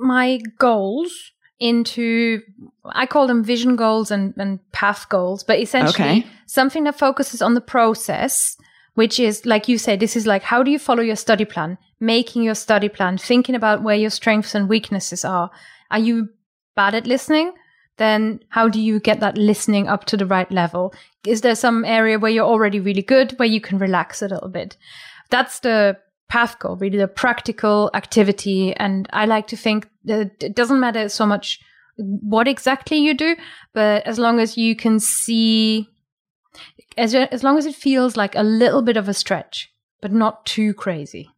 my 0.00 0.40
goals 0.58 1.32
into 1.58 2.40
I 2.86 3.04
call 3.06 3.26
them 3.26 3.44
vision 3.44 3.76
goals 3.76 4.10
and, 4.10 4.34
and 4.38 4.58
path 4.72 5.08
goals, 5.10 5.44
but 5.44 5.58
essentially 5.60 6.08
Okay. 6.08 6.26
something 6.46 6.84
that 6.84 6.98
focuses 6.98 7.42
on 7.42 7.54
the 7.54 7.60
process, 7.60 8.56
which 8.94 9.20
is 9.20 9.44
like 9.44 9.68
you 9.68 9.76
say, 9.76 9.96
this 9.96 10.16
is 10.16 10.26
like 10.26 10.42
how 10.42 10.62
do 10.62 10.70
you 10.70 10.78
follow 10.78 11.02
your 11.02 11.16
study 11.16 11.44
plan, 11.44 11.76
making 12.00 12.42
your 12.42 12.54
study 12.54 12.88
plan, 12.88 13.18
thinking 13.18 13.54
about 13.54 13.82
where 13.82 13.96
your 13.96 14.10
strengths 14.10 14.54
and 14.54 14.68
weaknesses 14.68 15.24
are. 15.24 15.50
Are 15.90 15.98
you 15.98 16.30
bad 16.74 16.94
at 16.94 17.06
listening? 17.06 17.52
Then 17.98 18.40
how 18.48 18.68
do 18.68 18.80
you 18.80 18.98
get 18.98 19.20
that 19.20 19.36
listening 19.36 19.86
up 19.86 20.06
to 20.06 20.16
the 20.16 20.24
right 20.24 20.50
level? 20.50 20.94
Is 21.26 21.42
there 21.42 21.54
some 21.54 21.84
area 21.84 22.18
where 22.18 22.30
you're 22.30 22.46
already 22.46 22.80
really 22.80 23.02
good, 23.02 23.38
where 23.38 23.48
you 23.48 23.60
can 23.60 23.76
relax 23.76 24.22
a 24.22 24.28
little 24.28 24.48
bit? 24.48 24.78
That's 25.28 25.60
the 25.60 25.98
path 26.30 26.58
goal, 26.60 26.76
really 26.76 26.96
the 26.96 27.08
practical 27.08 27.90
activity. 27.92 28.74
And 28.76 29.08
I 29.12 29.26
like 29.26 29.48
to 29.48 29.56
think 29.56 29.88
that 30.04 30.42
it 30.42 30.54
doesn't 30.54 30.80
matter 30.80 31.08
so 31.08 31.26
much 31.26 31.60
what 31.96 32.48
exactly 32.48 32.96
you 32.96 33.12
do, 33.12 33.36
but 33.74 34.06
as 34.06 34.18
long 34.18 34.40
as 34.40 34.56
you 34.56 34.74
can 34.74 34.98
see, 34.98 35.88
as, 36.96 37.14
as 37.14 37.42
long 37.42 37.58
as 37.58 37.66
it 37.66 37.74
feels 37.74 38.16
like 38.16 38.34
a 38.36 38.42
little 38.42 38.80
bit 38.80 38.96
of 38.96 39.08
a 39.08 39.12
stretch, 39.12 39.70
but 40.00 40.12
not 40.12 40.46
too 40.46 40.72
crazy. 40.72 41.28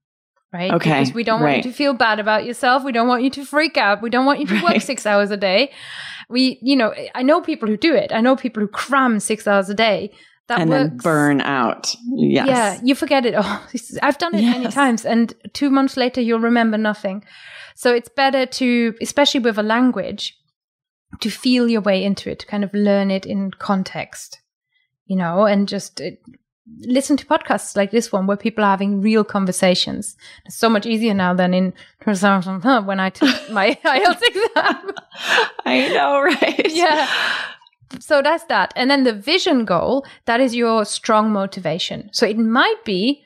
Right. 0.53 0.71
Okay. 0.71 1.01
Because 1.01 1.15
we 1.15 1.25
don't 1.25 1.41
want 1.41 1.53
right. 1.53 1.65
you 1.65 1.71
to 1.71 1.77
feel 1.77 1.95
bad 1.95 2.21
about 2.21 2.45
yourself. 2.45 2.85
We 2.85 2.93
don't 2.93 3.09
want 3.09 3.23
you 3.23 3.31
to 3.31 3.45
freak 3.47 3.79
out. 3.79 4.03
We 4.03 4.11
don't 4.11 4.27
want 4.27 4.41
you 4.41 4.47
to 4.49 4.63
work 4.63 4.83
six 4.83 5.07
hours 5.07 5.31
a 5.31 5.37
day. 5.39 5.73
We, 6.29 6.59
you 6.61 6.77
know, 6.77 6.95
I 7.15 7.23
know 7.23 7.41
people 7.41 7.69
who 7.69 7.79
do 7.79 7.95
it. 7.95 8.13
I 8.13 8.21
know 8.21 8.37
people 8.37 8.61
who 8.61 8.69
cram 8.69 9.19
six 9.19 9.47
hours 9.47 9.71
a 9.71 9.75
day. 9.75 10.13
That 10.49 10.61
and 10.61 10.71
works. 10.71 10.89
then 10.89 10.97
burn 10.99 11.41
out. 11.41 11.95
Yes. 12.15 12.47
Yeah, 12.49 12.81
you 12.83 12.95
forget 12.95 13.25
it. 13.25 13.35
Oh, 13.37 13.67
I've 14.03 14.19
done 14.19 14.35
it 14.35 14.43
many 14.43 14.69
times, 14.69 15.05
and 15.05 15.33
two 15.53 15.71
months 15.71 15.97
later, 15.97 16.21
you'll 16.21 16.41
remember 16.41 16.77
nothing. 16.77 17.25
So 17.75 17.95
it's 17.95 18.09
better 18.09 18.45
to, 18.47 18.95
especially 19.01 19.41
with 19.41 19.59
a 19.59 19.63
language, 19.63 20.37
to 21.21 21.31
feel 21.31 21.69
your 21.69 21.81
way 21.81 22.05
into 22.05 22.31
it, 22.31 22.41
to 22.41 22.47
kind 22.47 22.65
of 22.65 22.75
learn 22.75 23.11
it 23.11 23.27
in 23.27 23.51
context, 23.53 24.41
you 25.07 25.17
know, 25.17 25.45
and 25.45 25.69
just 25.69 26.01
uh, 26.01 26.11
listen 26.81 27.17
to 27.17 27.27
podcasts 27.27 27.77
like 27.77 27.91
this 27.91 28.13
one 28.13 28.27
where 28.27 28.37
people 28.37 28.65
are 28.65 28.71
having 28.71 29.01
real 29.01 29.25
conversations. 29.25 30.17
It's 30.45 30.57
so 30.57 30.69
much 30.69 30.87
easier 30.87 31.15
now 31.15 31.35
than 31.35 31.55
in 31.55 31.73
when 32.05 33.01
I 33.01 33.11
took 33.11 33.51
my 33.51 33.79
IELTS 33.85 34.23
exam. 34.23 34.93
I 35.65 35.89
know, 35.93 36.21
right? 36.23 36.73
yeah. 36.73 37.09
So 38.01 38.23
that's 38.23 38.45
that. 38.45 38.73
And 38.77 38.91
then 38.91 39.05
the 39.05 39.13
vision 39.13 39.65
goal, 39.65 40.07
that 40.27 40.41
is 40.41 40.55
your 40.55 40.85
strong 40.85 41.33
motivation. 41.33 42.11
So 42.13 42.27
it 42.27 42.39
might 42.39 42.85
be 42.85 43.25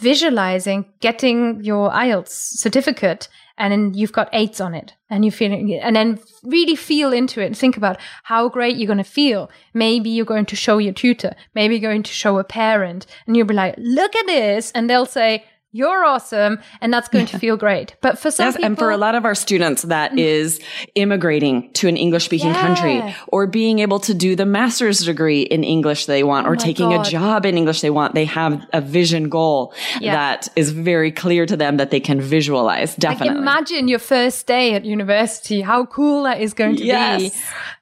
visualizing 0.00 0.86
getting 1.00 1.62
your 1.62 1.90
IELTS 1.90 2.28
certificate 2.28 3.28
and 3.56 3.72
then 3.72 3.94
you've 3.94 4.12
got 4.12 4.28
eights 4.32 4.60
on 4.60 4.74
it 4.74 4.94
and 5.08 5.24
you're 5.24 5.30
feeling 5.30 5.72
and 5.74 5.94
then 5.94 6.18
really 6.42 6.74
feel 6.74 7.12
into 7.12 7.40
it 7.40 7.46
and 7.46 7.56
think 7.56 7.76
about 7.76 8.00
how 8.24 8.48
great 8.48 8.76
you're 8.76 8.88
going 8.88 8.98
to 8.98 9.04
feel. 9.04 9.48
Maybe 9.72 10.10
you're 10.10 10.26
going 10.26 10.46
to 10.46 10.56
show 10.56 10.78
your 10.78 10.92
tutor. 10.92 11.36
Maybe 11.54 11.76
you're 11.76 11.90
going 11.90 12.02
to 12.02 12.12
show 12.12 12.38
a 12.38 12.44
parent 12.44 13.06
and 13.26 13.36
you'll 13.36 13.46
be 13.46 13.54
like, 13.54 13.76
look 13.78 14.16
at 14.16 14.26
this. 14.26 14.72
And 14.72 14.90
they'll 14.90 15.06
say, 15.06 15.44
you're 15.74 16.04
awesome. 16.04 16.60
And 16.80 16.92
that's 16.94 17.08
going 17.08 17.26
to 17.26 17.38
feel 17.38 17.56
great. 17.56 17.96
But 18.00 18.16
for 18.16 18.30
some 18.30 18.46
Yes, 18.46 18.54
people, 18.54 18.66
and 18.66 18.78
for 18.78 18.90
a 18.90 18.96
lot 18.96 19.16
of 19.16 19.24
our 19.24 19.34
students, 19.34 19.82
that 19.82 20.12
mm. 20.12 20.20
is 20.20 20.60
immigrating 20.94 21.72
to 21.72 21.88
an 21.88 21.96
English 21.96 22.26
speaking 22.26 22.50
Yeah. 22.50 22.60
country 22.60 23.14
or 23.28 23.48
being 23.48 23.80
able 23.80 23.98
to 24.00 24.14
do 24.14 24.36
the 24.36 24.46
master's 24.46 25.00
degree 25.00 25.42
in 25.42 25.64
English 25.64 26.06
they 26.06 26.22
want 26.22 26.46
oh 26.46 26.50
or 26.50 26.56
taking 26.56 26.90
God. 26.90 27.04
a 27.06 27.10
job 27.10 27.44
in 27.44 27.58
English 27.58 27.80
they 27.80 27.90
want. 27.90 28.14
They 28.14 28.24
have 28.26 28.64
a 28.72 28.80
vision 28.80 29.28
goal 29.28 29.74
Yeah. 30.00 30.14
that 30.14 30.48
is 30.54 30.70
very 30.70 31.10
clear 31.10 31.44
to 31.44 31.56
them 31.56 31.76
that 31.78 31.90
they 31.90 32.00
can 32.00 32.20
visualize. 32.20 32.94
definitely 32.94 33.34
Like 33.34 33.42
imagine 33.42 33.88
your 33.88 33.98
first 33.98 34.46
day 34.46 34.74
at 34.74 34.84
university, 34.84 35.60
how 35.60 35.86
cool 35.86 36.22
that 36.22 36.40
is 36.40 36.54
going 36.54 36.76
to 36.76 36.84
be. 36.84 37.32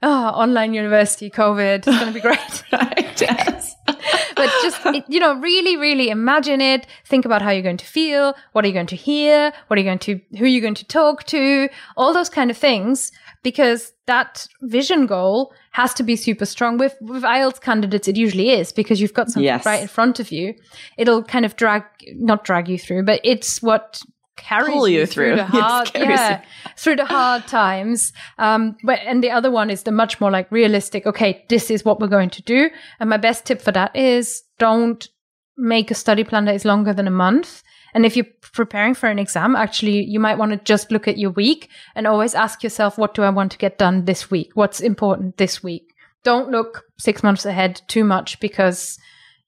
Oh, 0.03 0.09
online 0.45 0.73
university, 0.73 1.29
COVID, 1.29 1.87
it's 1.87 1.87
going 1.87 2.07
to 2.07 2.13
be 2.13 2.21
great. 2.21 2.39
Right, 2.73 3.21
yes. 3.21 3.77
but 3.87 4.51
just, 4.63 4.81
you 5.09 5.19
know, 5.21 5.35
really, 5.41 5.77
really 5.77 6.09
imagine 6.09 6.61
it. 6.61 6.87
Think 7.05 7.25
about 7.25 7.43
how 7.43 7.51
you're 7.51 7.63
going 7.63 7.77
to 7.79 7.85
feel. 7.87 8.35
What 8.53 8.65
are 8.65 8.69
you 8.69 8.75
going 8.75 8.87
to 8.87 8.97
hear? 8.97 9.53
What 9.67 9.77
are 9.77 9.81
you 9.81 9.87
going 9.87 9.99
to, 10.01 10.21
who 10.39 10.45
are 10.45 10.49
you 10.49 10.61
going 10.61 10.75
to 10.75 10.85
talk 10.85 11.25
to? 11.25 11.69
All 11.97 12.13
those 12.15 12.29
kind 12.29 12.51
of 12.51 12.57
things. 12.57 13.11
Because 13.43 13.93
that 14.07 14.47
vision 14.61 15.07
goal 15.07 15.53
has 15.73 15.93
to 15.95 16.05
be 16.05 16.15
super 16.15 16.47
strong. 16.47 16.79
With, 16.79 16.97
with 17.01 17.25
IELTS 17.25 17.61
candidates, 17.61 18.07
it 18.07 18.17
usually 18.17 18.51
is 18.51 18.73
because 18.73 19.01
you've 19.01 19.15
got 19.15 19.31
something 19.31 19.43
Yes. 19.45 19.67
right 19.67 19.83
in 19.83 19.89
front 19.89 20.21
of 20.21 20.31
you. 20.31 20.55
It'll 20.97 21.25
kind 21.25 21.45
of 21.45 21.57
drag, 21.57 21.83
not 22.15 22.45
drag 22.45 22.69
you 22.69 22.79
through, 22.79 23.05
but 23.05 23.21
it's 23.25 23.61
what 23.61 24.01
carries 24.43 24.73
Pull 24.73 24.89
you 24.89 25.07
through. 25.07 25.37
the 25.37 25.45
hard, 25.61 25.93
carries 25.93 26.09
yeah, 26.09 26.43
through 26.77 26.97
the 26.97 27.05
hard 27.05 27.47
times. 27.47 28.13
Um, 28.39 28.77
but 28.85 28.99
and 29.07 29.23
the 29.23 29.31
other 29.31 29.51
one 29.51 29.71
is 29.71 29.85
the 29.85 29.93
much 29.93 30.21
more 30.21 30.31
like 30.31 30.51
realistic. 30.51 31.07
Okay, 31.07 31.45
this 31.49 31.71
is 31.71 31.85
what 31.85 32.01
we're 32.01 32.09
going 32.09 32.31
to 32.31 32.43
do. 32.43 32.71
And 32.99 33.09
my 33.09 33.17
best 33.17 33.47
tip 33.47 33.63
for 33.63 33.73
that 33.73 33.95
is 33.97 34.43
don't 34.59 35.09
make 35.57 35.91
a 35.91 35.95
study 35.95 36.25
plan 36.25 36.45
that 36.47 36.55
is 36.55 36.65
longer 36.65 36.93
than 36.93 37.07
a 37.07 37.13
month. 37.13 37.63
And 37.95 38.07
if 38.07 38.17
you're 38.17 38.27
preparing 38.41 38.95
for 38.95 39.09
an 39.09 39.19
exam, 39.19 39.55
actually, 39.55 40.03
you 40.05 40.19
might 40.19 40.39
want 40.39 40.53
to 40.53 40.59
just 40.59 40.91
look 40.91 41.07
at 41.07 41.19
your 41.19 41.31
week 41.31 41.69
and 41.95 42.07
always 42.07 42.35
ask 42.35 42.63
yourself, 42.63 42.97
what 42.97 43.15
do 43.15 43.23
I 43.23 43.31
want 43.31 43.53
to 43.53 43.59
get 43.59 43.79
done 43.79 44.07
this 44.07 44.31
week? 44.31 44.51
What's 44.55 44.81
important 44.81 45.37
this 45.37 45.63
week? 45.63 45.93
Don't 46.25 46.51
look 46.51 46.85
six 46.99 47.23
months 47.23 47.45
ahead 47.45 47.83
too 47.89 48.05
much 48.05 48.41
because 48.41 48.99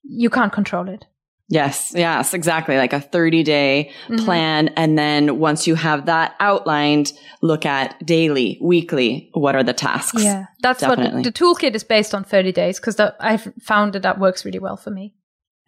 you 0.02 0.28
can't 0.28 0.52
control 0.52 0.88
it. 0.88 1.06
Yes, 1.48 1.92
yes, 1.94 2.32
exactly. 2.32 2.76
Like 2.78 2.92
a 2.94 3.00
30 3.00 3.42
day 3.42 3.90
Mm-hmm. 4.08 4.24
plan. 4.24 4.68
And 4.76 4.96
then 4.98 5.38
once 5.38 5.66
you 5.66 5.74
have 5.74 6.06
that 6.06 6.34
outlined, 6.40 7.12
look 7.42 7.66
at 7.66 8.04
daily, 8.04 8.58
weekly, 8.62 9.28
what 9.34 9.54
are 9.54 9.62
the 9.62 9.72
tasks? 9.74 10.22
Yeah, 10.24 10.46
that's 10.62 10.80
Definitely. 10.80 11.16
what 11.16 11.24
the, 11.24 11.30
the 11.30 11.38
toolkit 11.38 11.74
is 11.74 11.84
based 11.84 12.14
on 12.14 12.24
30 12.24 12.52
days 12.52 12.80
because 12.80 12.98
I've 13.20 13.52
found 13.60 13.92
that 13.92 14.02
that 14.02 14.18
works 14.18 14.44
really 14.44 14.58
well 14.58 14.76
for 14.76 14.90
me. 14.90 15.14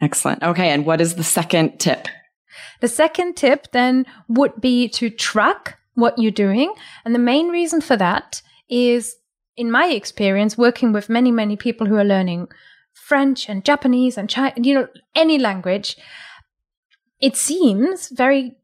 Excellent. 0.00 0.42
Okay. 0.42 0.70
And 0.70 0.86
what 0.86 1.00
is 1.00 1.14
the 1.14 1.24
second 1.24 1.78
tip? 1.78 2.08
The 2.80 2.88
second 2.88 3.36
tip 3.36 3.70
then 3.72 4.06
would 4.28 4.60
be 4.60 4.88
to 4.90 5.10
track 5.10 5.78
what 5.94 6.18
you're 6.18 6.30
doing. 6.30 6.72
And 7.04 7.14
the 7.14 7.18
main 7.18 7.48
reason 7.48 7.80
for 7.80 7.96
that 7.96 8.42
is, 8.68 9.16
in 9.56 9.70
my 9.70 9.86
experience, 9.86 10.58
working 10.58 10.92
with 10.92 11.08
many, 11.08 11.30
many 11.30 11.56
people 11.56 11.86
who 11.86 11.96
are 11.96 12.04
learning 12.04 12.48
French 12.96 13.48
and 13.48 13.64
Japanese 13.64 14.18
and 14.18 14.28
Chi 14.28 14.52
you 14.56 14.74
know, 14.74 14.88
any 15.14 15.38
language, 15.38 15.96
it 17.20 17.36
seems 17.36 18.08
very 18.08 18.56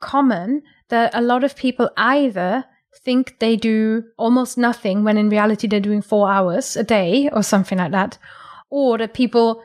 common 0.00 0.62
that 0.88 1.14
a 1.14 1.22
lot 1.22 1.44
of 1.44 1.56
people 1.56 1.90
either 1.96 2.64
think 3.04 3.38
they 3.38 3.56
do 3.56 4.04
almost 4.16 4.58
nothing 4.58 5.04
when 5.04 5.16
in 5.16 5.28
reality 5.28 5.66
they're 5.66 5.80
doing 5.80 6.02
four 6.02 6.30
hours 6.30 6.76
a 6.76 6.84
day 6.84 7.28
or 7.32 7.42
something 7.42 7.78
like 7.78 7.92
that, 7.92 8.18
or 8.70 8.98
that 8.98 9.14
people 9.14 9.62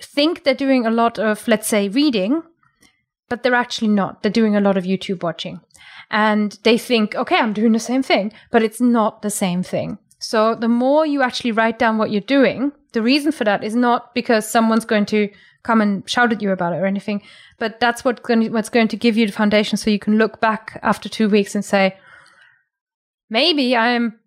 think 0.00 0.44
they're 0.44 0.54
doing 0.54 0.86
a 0.86 0.90
lot 0.90 1.18
of, 1.18 1.46
let's 1.48 1.66
say, 1.66 1.88
reading, 1.88 2.42
but 3.28 3.42
they're 3.42 3.54
actually 3.54 3.88
not. 3.88 4.22
They're 4.22 4.32
doing 4.32 4.56
a 4.56 4.60
lot 4.60 4.76
of 4.76 4.84
YouTube 4.84 5.22
watching. 5.22 5.60
And 6.10 6.58
they 6.62 6.78
think, 6.78 7.14
okay, 7.14 7.36
I'm 7.36 7.52
doing 7.52 7.72
the 7.72 7.78
same 7.78 8.02
thing, 8.02 8.32
but 8.50 8.62
it's 8.62 8.80
not 8.80 9.22
the 9.22 9.30
same 9.30 9.62
thing. 9.62 9.98
So 10.18 10.54
the 10.54 10.68
more 10.68 11.04
you 11.04 11.22
actually 11.22 11.52
write 11.52 11.78
down 11.78 11.98
what 11.98 12.10
you're 12.10 12.20
doing, 12.20 12.72
the 12.92 13.02
reason 13.02 13.32
for 13.32 13.44
that 13.44 13.64
is 13.64 13.74
not 13.74 14.14
because 14.14 14.48
someone's 14.48 14.84
going 14.84 15.06
to 15.06 15.30
come 15.62 15.80
and 15.80 16.08
shout 16.08 16.32
at 16.32 16.42
you 16.42 16.50
about 16.50 16.72
it 16.72 16.76
or 16.76 16.86
anything, 16.86 17.22
but 17.58 17.80
that's 17.80 18.04
what 18.04 18.22
going 18.22 18.52
what's 18.52 18.68
going 18.68 18.88
to 18.88 18.96
give 18.96 19.16
you 19.16 19.26
the 19.26 19.32
foundation 19.32 19.76
so 19.76 19.90
you 19.90 19.98
can 19.98 20.18
look 20.18 20.40
back 20.40 20.78
after 20.82 21.08
two 21.08 21.28
weeks 21.28 21.54
and 21.54 21.64
say, 21.64 21.96
maybe 23.28 23.76
I'm, 23.76 24.18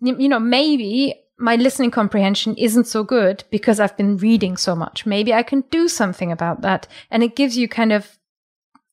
you 0.00 0.28
know, 0.28 0.40
maybe 0.40 1.14
my 1.38 1.56
listening 1.56 1.90
comprehension 1.90 2.54
isn't 2.56 2.86
so 2.86 3.04
good 3.04 3.44
because 3.50 3.78
I've 3.78 3.96
been 3.96 4.16
reading 4.16 4.56
so 4.56 4.74
much. 4.74 5.04
Maybe 5.04 5.34
I 5.34 5.42
can 5.42 5.62
do 5.70 5.88
something 5.88 6.32
about 6.32 6.62
that. 6.62 6.88
And 7.10 7.22
it 7.22 7.36
gives 7.36 7.58
you 7.58 7.68
kind 7.68 7.92
of 7.92 8.18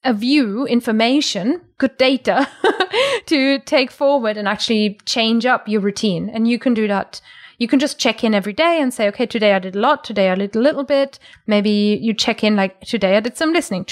a 0.04 0.14
view, 0.14 0.66
information, 0.66 1.62
good 1.78 1.98
data 1.98 2.50
to 3.28 3.60
take 3.60 3.92
forward 3.92 4.36
and 4.36 4.48
actually 4.48 5.00
change 5.06 5.46
up 5.46 5.68
your 5.70 5.80
routine. 5.80 6.30
And 6.30 6.48
you 6.48 6.60
can 6.60 6.74
do 6.74 6.88
that. 6.88 7.22
You 7.64 7.70
can 7.70 7.80
just 7.80 7.98
check 7.98 8.26
in 8.26 8.34
every 8.36 8.52
day 8.52 8.82
and 8.82 8.94
say, 8.94 9.08
okay, 9.08 9.26
today 9.26 9.54
I 9.54 9.60
did 9.60 9.78
a 9.78 9.80
lot. 9.80 10.04
Today 10.04 10.30
I 10.30 10.36
did 10.36 10.54
a 10.54 10.60
little 10.60 10.84
bit. 10.84 11.18
Maybe 11.48 11.98
you 12.02 12.14
check 12.14 12.44
in 12.44 12.58
like 12.58 12.82
today 12.82 13.16
I 13.16 13.22
did 13.22 13.38
some 13.38 13.54
listening. 13.54 13.86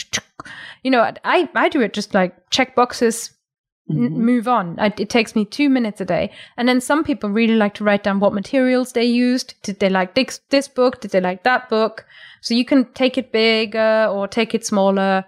You 0.84 0.92
know, 0.92 1.10
I, 1.24 1.48
I 1.56 1.70
do 1.70 1.80
it 1.80 1.94
just 1.94 2.13
like 2.13 2.36
check 2.50 2.75
boxes, 2.75 3.34
n- 3.90 3.96
mm-hmm. 3.96 4.25
move 4.25 4.50
on. 4.50 4.78
I, 4.78 4.88
it 4.98 5.10
takes 5.10 5.38
me 5.38 5.46
two 5.46 5.70
minutes 5.70 6.01
a 6.01 6.06
day. 6.06 6.32
And 6.58 6.68
then 6.68 6.82
some 6.82 7.06
people 7.06 7.30
really 7.30 7.56
like 7.56 7.74
to 7.75 7.86
write 7.86 8.04
down 8.04 8.20
what 8.20 8.34
materials 8.34 8.92
they 8.92 9.06
used. 9.06 9.54
Did 9.63 9.80
they 9.80 9.90
like 9.90 10.16
this, 10.16 10.42
this 10.50 10.68
book? 10.68 11.00
Did 11.00 11.12
they 11.12 11.22
like 11.22 11.44
that 11.44 11.70
book? 11.70 12.06
So 12.42 12.54
you 12.54 12.66
can 12.66 12.92
take 12.92 13.18
it 13.18 13.32
bigger 13.32 14.10
or 14.12 14.28
take 14.28 14.54
it 14.54 14.66
smaller. 14.66 15.24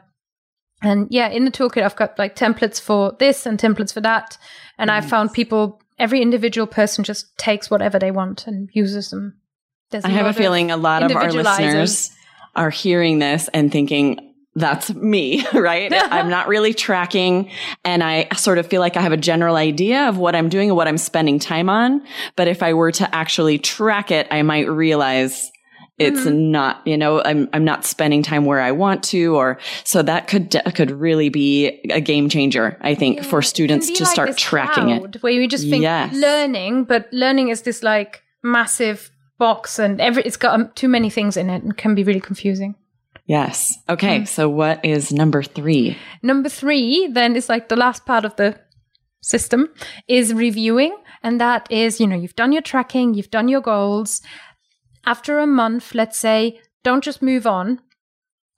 And 0.82 1.08
yeah, 1.10 1.30
in 1.30 1.46
the 1.46 1.52
toolkit, 1.52 1.84
I've 1.84 1.96
got 1.96 2.20
like 2.20 2.36
templates 2.36 2.82
for 2.82 3.16
this 3.20 3.46
and 3.46 3.58
templates 3.58 3.94
for 3.94 4.02
that. 4.02 4.38
And 4.78 4.92
I 4.92 5.00
found 5.00 5.32
people, 5.32 5.80
every 6.00 6.22
individual 6.22 6.68
person 6.68 7.04
just 7.04 7.38
takes 7.38 7.70
whatever 7.70 8.00
they 8.00 8.12
want 8.12 8.48
and 8.48 8.70
uses 8.74 9.10
them. 9.10 9.40
There's 9.92 10.06
I 10.06 10.10
have 10.10 10.26
a 10.26 10.34
feeling 10.34 10.72
a 10.72 10.78
lot 10.78 11.04
of 11.04 11.16
our 11.16 11.32
listeners 11.32 12.12
are 12.56 12.70
hearing 12.70 13.20
this 13.20 13.50
and 13.54 13.72
thinking, 13.72 14.34
that's 14.56 14.94
me, 14.94 15.46
right? 15.54 15.92
I'm 15.94 16.30
not 16.30 16.48
really 16.48 16.74
tracking 16.74 17.50
and 17.84 18.04
I 18.04 18.28
sort 18.36 18.58
of 18.58 18.68
feel 18.68 18.82
like 18.82 18.98
I 18.98 19.02
have 19.02 19.12
a 19.12 19.18
general 19.18 19.56
idea 19.56 20.08
of 20.10 20.18
what 20.18 20.36
I'm 20.36 20.50
doing 20.50 20.70
and 20.70 20.78
what 20.78 20.88
I'm 20.88 20.98
spending 20.98 21.40
time 21.40 21.70
on. 21.70 22.04
But 22.36 22.48
if 22.48 22.62
I 22.62 22.74
were 22.74 22.92
to 22.94 23.16
actually 23.16 23.58
track 23.58 24.12
it, 24.12 24.28
I 24.32 24.42
might 24.44 24.70
realize 24.70 25.52
it's 26.00 26.22
Mm-hmm. 26.22 26.52
not, 26.52 26.82
you 26.88 26.98
know, 26.98 27.22
I'm, 27.24 27.48
I'm 27.54 27.64
not 27.64 27.86
spending 27.86 28.24
time 28.24 28.46
where 28.46 28.60
I 28.60 28.72
want 28.72 29.04
to, 29.06 29.36
or 29.36 29.60
so 29.84 30.02
that 30.02 30.28
could, 30.28 30.60
could 30.74 30.90
really 30.90 31.30
be 31.30 31.68
a 31.92 32.02
game 32.02 32.30
changer, 32.30 32.78
I 32.82 32.96
think, 32.96 33.24
for 33.24 33.42
students 33.42 33.92
to 33.92 34.04
like 34.04 34.12
start 34.12 34.38
tracking 34.38 34.90
it. 34.90 35.22
Where 35.22 35.32
you 35.34 35.48
just 35.48 35.70
think 35.70 35.84
Yes. 35.84 36.16
learning, 36.16 36.86
but 36.86 37.08
learning 37.12 37.50
is 37.50 37.62
this 37.62 37.84
like 37.84 38.24
massive 38.42 39.12
box 39.38 39.80
and 39.80 40.00
every 40.02 40.24
it's 40.24 40.38
got 40.38 40.54
um, 40.56 40.72
too 40.76 40.88
many 40.88 41.10
things 41.10 41.38
in 41.38 41.50
it 41.50 41.64
and 41.64 41.76
can 41.78 41.96
be 41.96 42.04
really 42.04 42.20
confusing. 42.22 42.76
Yes. 43.26 43.78
Okay. 43.88 44.26
So 44.26 44.50
what 44.50 44.84
is 44.84 45.12
number 45.12 45.44
three? 45.44 45.98
Number 46.22 46.50
three, 46.50 47.08
then 47.12 47.36
is 47.36 47.50
like 47.50 47.70
the 47.70 47.76
last 47.76 48.06
part 48.06 48.26
of 48.26 48.36
the 48.36 48.60
system 49.22 49.70
is 50.08 50.34
reviewing. 50.34 50.96
And 51.22 51.40
that 51.40 51.72
is, 51.72 52.00
you 52.02 52.08
know, 52.08 52.18
you've 52.18 52.36
done 52.36 52.52
your 52.52 52.62
tracking, 52.62 53.14
you've 53.14 53.32
done 53.32 53.48
your 53.48 53.62
goals. 53.62 54.22
After 55.06 55.40
a 55.40 55.48
month, 55.48 55.94
let's 55.94 56.18
say, 56.18 56.60
don't 56.84 57.04
just 57.04 57.22
move 57.22 57.46
on 57.46 57.82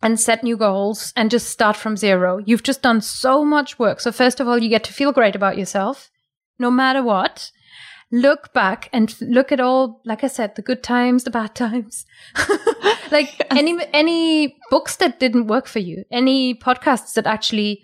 and 0.01 0.19
set 0.19 0.43
new 0.43 0.57
goals 0.57 1.13
and 1.15 1.31
just 1.31 1.49
start 1.49 1.75
from 1.75 1.97
zero. 1.97 2.37
You've 2.45 2.63
just 2.63 2.81
done 2.81 3.01
so 3.01 3.43
much 3.43 3.79
work. 3.79 3.99
So, 3.99 4.11
first 4.11 4.39
of 4.39 4.47
all, 4.47 4.57
you 4.57 4.69
get 4.69 4.83
to 4.85 4.93
feel 4.93 5.11
great 5.11 5.35
about 5.35 5.57
yourself, 5.57 6.11
no 6.59 6.69
matter 6.69 7.03
what. 7.03 7.51
Look 8.11 8.53
back 8.53 8.87
and 8.93 9.15
look 9.19 9.51
at 9.51 9.59
all, 9.59 10.01
like 10.05 10.23
I 10.23 10.27
said, 10.27 10.55
the 10.55 10.61
good 10.61 10.83
times, 10.83 11.23
the 11.23 11.31
bad 11.31 11.55
times. 11.55 12.05
like 13.11 13.41
any 13.49 13.77
any 13.93 14.57
books 14.69 14.95
that 14.97 15.19
didn't 15.19 15.47
work 15.47 15.65
for 15.65 15.79
you, 15.79 16.05
any 16.11 16.53
podcasts 16.53 17.13
that 17.13 17.25
actually 17.25 17.83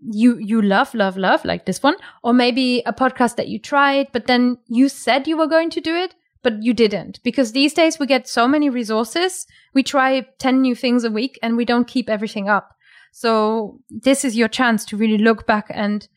you 0.00 0.36
you 0.38 0.60
love 0.60 0.92
love 0.94 1.16
love 1.16 1.44
like 1.44 1.64
this 1.64 1.82
one 1.82 1.96
or 2.22 2.32
maybe 2.32 2.82
a 2.84 2.92
podcast 2.92 3.36
that 3.36 3.48
you 3.48 3.58
tried 3.58 4.06
but 4.12 4.26
then 4.26 4.58
you 4.66 4.88
said 4.88 5.26
you 5.26 5.36
were 5.36 5.46
going 5.46 5.70
to 5.70 5.80
do 5.80 5.94
it 5.94 6.14
but 6.44 6.62
you 6.62 6.72
didn't. 6.72 7.18
Because 7.24 7.50
these 7.50 7.74
days 7.74 7.98
we 7.98 8.06
get 8.06 8.28
so 8.28 8.46
many 8.46 8.70
resources 8.70 9.46
we 9.74 9.82
try 9.82 10.26
10 10.38 10.62
new 10.62 10.74
things 10.74 11.04
a 11.04 11.10
week 11.10 11.38
and 11.42 11.56
we 11.56 11.64
don't 11.64 11.88
keep 11.88 12.08
everything 12.08 12.48
up. 12.48 12.76
So 13.12 13.80
this 13.90 14.24
is 14.24 14.36
your 14.36 14.48
chance 14.48 14.84
to 14.86 14.96
really 14.96 15.18
look 15.18 15.46
back 15.46 15.66
and 15.68 16.08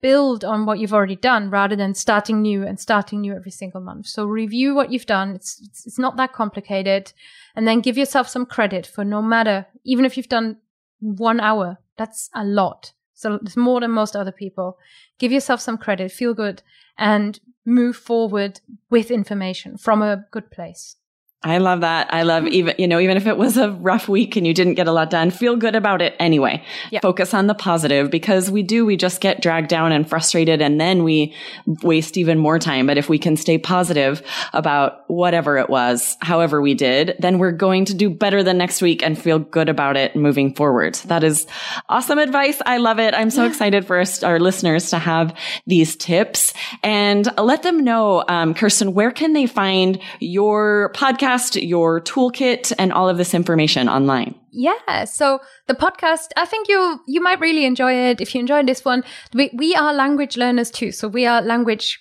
build 0.00 0.44
on 0.44 0.66
what 0.66 0.78
you've 0.78 0.92
already 0.92 1.14
done 1.14 1.48
rather 1.48 1.76
than 1.76 1.94
starting 1.94 2.42
new 2.42 2.66
and 2.66 2.80
starting 2.80 3.20
new 3.20 3.34
every 3.34 3.52
single 3.52 3.80
month. 3.80 4.06
So 4.06 4.24
review 4.24 4.74
what 4.74 4.90
you've 4.90 5.06
done. 5.06 5.34
It's 5.34 5.60
it's, 5.62 5.86
it's 5.86 5.98
not 5.98 6.16
that 6.16 6.32
complicated. 6.32 7.12
And 7.54 7.68
then 7.68 7.80
give 7.80 7.96
yourself 7.96 8.28
some 8.28 8.46
credit 8.46 8.86
for 8.86 9.04
no 9.04 9.22
matter 9.22 9.66
even 9.84 10.04
if 10.04 10.16
you've 10.16 10.28
done 10.28 10.56
one 11.00 11.40
hour 11.40 11.78
that's 11.98 12.30
a 12.34 12.44
lot. 12.44 12.92
So 13.22 13.34
it's 13.34 13.56
more 13.56 13.80
than 13.80 13.90
most 13.92 14.16
other 14.16 14.32
people. 14.32 14.78
Give 15.18 15.32
yourself 15.32 15.60
some 15.60 15.78
credit, 15.78 16.10
feel 16.12 16.34
good, 16.34 16.62
and 16.98 17.38
move 17.64 17.96
forward 17.96 18.60
with 18.90 19.10
information 19.10 19.76
from 19.76 20.02
a 20.02 20.24
good 20.30 20.50
place. 20.50 20.96
I 21.44 21.58
love 21.58 21.80
that. 21.80 22.12
I 22.14 22.22
love 22.22 22.46
even, 22.46 22.76
you 22.78 22.86
know, 22.86 23.00
even 23.00 23.16
if 23.16 23.26
it 23.26 23.36
was 23.36 23.56
a 23.56 23.72
rough 23.72 24.08
week 24.08 24.36
and 24.36 24.46
you 24.46 24.54
didn't 24.54 24.74
get 24.74 24.86
a 24.86 24.92
lot 24.92 25.10
done, 25.10 25.32
feel 25.32 25.56
good 25.56 25.74
about 25.74 26.00
it 26.00 26.14
anyway. 26.20 26.62
Yep. 26.92 27.02
Focus 27.02 27.34
on 27.34 27.48
the 27.48 27.54
positive 27.54 28.12
because 28.12 28.48
we 28.48 28.62
do, 28.62 28.86
we 28.86 28.96
just 28.96 29.20
get 29.20 29.42
dragged 29.42 29.68
down 29.68 29.90
and 29.90 30.08
frustrated 30.08 30.62
and 30.62 30.80
then 30.80 31.02
we 31.02 31.34
waste 31.82 32.16
even 32.16 32.38
more 32.38 32.60
time. 32.60 32.86
But 32.86 32.96
if 32.96 33.08
we 33.08 33.18
can 33.18 33.36
stay 33.36 33.58
positive 33.58 34.22
about 34.52 35.02
whatever 35.10 35.58
it 35.58 35.68
was, 35.68 36.16
however 36.20 36.62
we 36.62 36.74
did, 36.74 37.16
then 37.18 37.38
we're 37.38 37.50
going 37.50 37.86
to 37.86 37.94
do 37.94 38.08
better 38.08 38.44
the 38.44 38.54
next 38.54 38.80
week 38.80 39.02
and 39.02 39.18
feel 39.18 39.40
good 39.40 39.68
about 39.68 39.96
it 39.96 40.14
moving 40.14 40.54
forward. 40.54 40.94
That 41.06 41.24
is 41.24 41.48
awesome 41.88 42.18
advice. 42.18 42.62
I 42.66 42.76
love 42.76 43.00
it. 43.00 43.14
I'm 43.14 43.30
so 43.30 43.46
excited 43.46 43.84
for 43.84 44.04
our 44.22 44.38
listeners 44.38 44.90
to 44.90 44.98
have 45.00 45.36
these 45.66 45.96
tips 45.96 46.54
and 46.84 47.28
let 47.36 47.64
them 47.64 47.82
know, 47.82 48.22
um, 48.28 48.54
Kirsten, 48.54 48.94
where 48.94 49.10
can 49.10 49.32
they 49.32 49.46
find 49.46 49.98
your 50.20 50.92
podcast? 50.94 51.31
Podcast, 51.32 51.68
your 51.68 52.00
toolkit, 52.00 52.72
and 52.78 52.92
all 52.92 53.08
of 53.08 53.16
this 53.16 53.34
information 53.34 53.88
online? 53.88 54.34
Yeah. 54.50 55.04
So 55.04 55.40
the 55.66 55.74
podcast, 55.74 56.28
I 56.36 56.44
think 56.44 56.68
you 56.68 57.00
you 57.06 57.22
might 57.22 57.40
really 57.40 57.64
enjoy 57.64 57.92
it. 57.94 58.20
If 58.20 58.34
you 58.34 58.40
enjoyed 58.40 58.66
this 58.66 58.84
one, 58.84 59.04
we, 59.34 59.50
we 59.54 59.74
are 59.74 59.94
language 59.94 60.36
learners 60.36 60.70
too. 60.70 60.92
So 60.92 61.08
we 61.08 61.26
are 61.26 61.42
language 61.42 61.98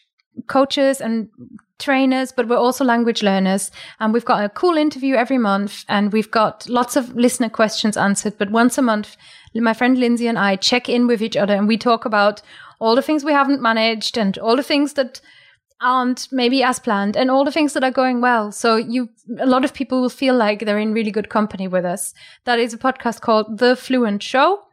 coaches 0.47 1.01
and 1.01 1.29
trainers, 1.79 2.31
but 2.31 2.47
we're 2.47 2.57
also 2.57 2.85
language 2.85 3.23
learners. 3.23 3.71
And 3.99 4.13
we've 4.13 4.25
got 4.25 4.43
a 4.43 4.49
cool 4.49 4.77
interview 4.77 5.15
every 5.15 5.37
month 5.37 5.83
and 5.87 6.13
we've 6.13 6.31
got 6.31 6.67
lots 6.69 6.95
of 6.95 7.15
listener 7.15 7.49
questions 7.49 7.97
answered. 7.97 8.37
But 8.37 8.51
once 8.51 8.77
a 8.77 8.81
month, 8.81 9.17
my 9.55 9.73
friend 9.73 9.97
Lindsay 9.97 10.27
and 10.27 10.37
I 10.37 10.57
check 10.57 10.89
in 10.89 11.07
with 11.07 11.21
each 11.21 11.37
other 11.37 11.55
and 11.55 11.67
we 11.67 11.77
talk 11.77 12.05
about 12.05 12.41
all 12.79 12.95
the 12.95 13.01
things 13.01 13.23
we 13.23 13.33
haven't 13.33 13.61
managed 13.61 14.17
and 14.17 14.37
all 14.37 14.55
the 14.55 14.63
things 14.63 14.93
that 14.93 15.21
aren't 15.81 16.27
maybe 16.31 16.63
as 16.63 16.79
planned 16.79 17.17
and 17.17 17.31
all 17.31 17.43
the 17.43 17.51
things 17.51 17.73
that 17.73 17.83
are 17.83 17.91
going 17.91 18.21
well. 18.21 18.51
So 18.51 18.75
you, 18.75 19.09
a 19.39 19.45
lot 19.45 19.65
of 19.65 19.73
people 19.73 20.01
will 20.01 20.09
feel 20.09 20.35
like 20.35 20.65
they're 20.65 20.79
in 20.79 20.93
really 20.93 21.11
good 21.11 21.29
company 21.29 21.67
with 21.67 21.85
us. 21.85 22.13
That 22.45 22.59
is 22.59 22.73
a 22.73 22.77
podcast 22.77 23.21
called 23.21 23.57
The 23.57 23.75
Fluent 23.75 24.21
Show. 24.21 24.63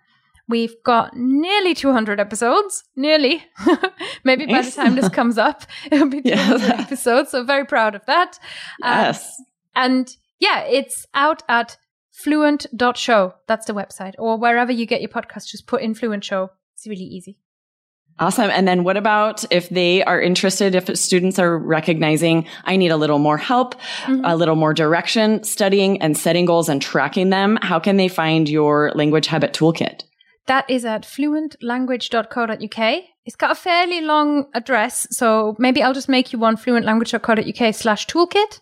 We've 0.49 0.75
got 0.83 1.15
nearly 1.15 1.75
200 1.75 2.21
episodes, 2.21 2.85
nearly. 2.97 3.45
maybe 4.25 4.47
by 4.47 4.63
the 4.63 4.71
time 4.71 4.95
this 4.95 5.09
comes 5.11 5.37
up, 5.37 5.65
it'll 5.91 6.09
be 6.09 6.23
200 6.23 6.61
yeah. 6.63 6.81
episodes. 6.81 7.31
So 7.31 7.45
very 7.45 7.67
proud 7.67 7.95
of 7.95 8.05
that. 8.07 8.39
Uh, 8.83 9.13
yes. 9.13 9.43
and 9.77 10.15
yeah, 10.39 10.61
it's 10.61 11.07
out 11.15 11.43
at 11.49 11.77
fluent.show. 12.11 13.35
That's 13.47 13.67
the 13.67 13.75
website 13.75 14.15
or 14.19 14.39
wherever 14.39 14.73
you 14.73 14.87
get 14.87 15.03
your 15.03 15.11
podcast. 15.11 15.49
Just 15.49 15.67
put 15.67 15.83
in 15.83 15.95
Fluent 15.95 16.25
Show. 16.25 16.51
It's 16.75 16.87
really 16.87 17.05
easy. 17.05 17.37
Awesome. 18.21 18.51
And 18.51 18.67
then 18.67 18.83
what 18.83 18.97
about 18.97 19.45
if 19.53 19.69
they 19.69 20.03
are 20.03 20.21
interested, 20.21 20.75
if 20.75 20.97
students 20.99 21.39
are 21.39 21.57
recognizing 21.57 22.47
I 22.65 22.77
need 22.77 22.91
a 22.91 22.97
little 22.97 23.19
more 23.19 23.39
help, 23.39 23.77
mm-hmm. 24.03 24.25
a 24.25 24.35
little 24.35 24.57
more 24.57 24.75
direction, 24.75 25.45
studying 25.45 26.03
and 26.03 26.17
setting 26.17 26.45
goals 26.45 26.69
and 26.69 26.83
tracking 26.83 27.31
them, 27.31 27.59
how 27.63 27.79
can 27.79 27.97
they 27.97 28.09
find 28.09 28.49
your 28.49 28.91
language 28.95 29.29
habit 29.29 29.53
toolkit? 29.53 30.03
That 30.47 30.69
is 30.69 30.85
at 30.85 31.03
fluentlanguage.co.uk. 31.03 33.03
It's 33.27 33.37
got 33.37 33.51
a 33.51 33.55
fairly 33.55 34.01
long 34.01 34.47
address, 34.55 35.07
so 35.11 35.55
maybe 35.59 35.83
I'll 35.83 35.93
just 35.93 36.09
make 36.09 36.33
you 36.33 36.39
one 36.39 36.57
fluentlanguage.co.uk 36.57 37.75
slash 37.75 38.07
toolkit 38.07 38.61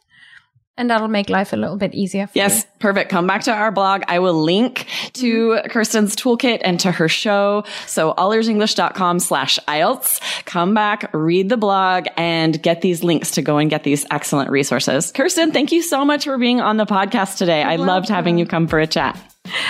and 0.78 0.90
that'll 0.90 1.08
make 1.08 1.30
life 1.30 1.52
a 1.52 1.56
little 1.56 1.76
bit 1.76 1.94
easier 1.94 2.28
yes, 2.34 2.58
you. 2.58 2.68
perfect. 2.78 3.10
Come 3.10 3.26
back 3.26 3.42
to 3.44 3.52
our 3.52 3.72
blog. 3.72 4.02
I 4.08 4.18
will 4.18 4.40
link 4.40 4.86
to 5.14 5.50
mm-hmm. 5.50 5.68
Kirsten's 5.68 6.14
toolkit 6.14 6.60
and 6.62 6.78
to 6.80 6.92
her 6.92 7.08
show. 7.08 7.64
So 7.86 8.14
allearsenglish.com 8.14 9.20
slash 9.20 9.58
IELTS. 9.66 10.44
Come 10.44 10.74
back, 10.74 11.10
read 11.12 11.48
the 11.48 11.56
blog 11.56 12.06
and 12.16 12.60
get 12.62 12.82
these 12.82 13.02
links 13.02 13.32
to 13.32 13.42
go 13.42 13.58
and 13.58 13.70
get 13.70 13.84
these 13.84 14.04
excellent 14.10 14.50
resources. 14.50 15.12
Kirsten, 15.12 15.52
thank 15.52 15.72
you 15.72 15.82
so 15.82 16.04
much 16.04 16.24
for 16.24 16.38
being 16.38 16.60
on 16.60 16.76
the 16.76 16.86
podcast 16.86 17.38
today. 17.38 17.60
You're 17.60 17.70
I 17.70 17.76
welcome. 17.76 17.86
loved 17.86 18.08
having 18.08 18.38
you 18.38 18.46
come 18.46 18.66
for 18.66 18.78
a 18.78 18.86
chat. 18.86 19.18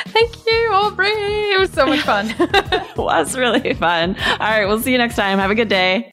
Thank 0.07 0.47
you, 0.47 0.71
Aubrey. 0.73 1.09
It 1.09 1.61
was 1.61 1.71
so 1.71 1.87
much 1.87 2.01
fun. 2.01 2.35
it 2.39 2.97
was 2.97 3.37
really 3.37 3.75
fun. 3.75 4.17
All 4.17 4.39
right. 4.39 4.67
We'll 4.67 4.81
see 4.81 4.93
you 4.93 4.99
next 4.99 5.17
time. 5.17 5.39
Have 5.39 5.51
a 5.51 5.55
good 5.55 5.69
day. 5.69 6.13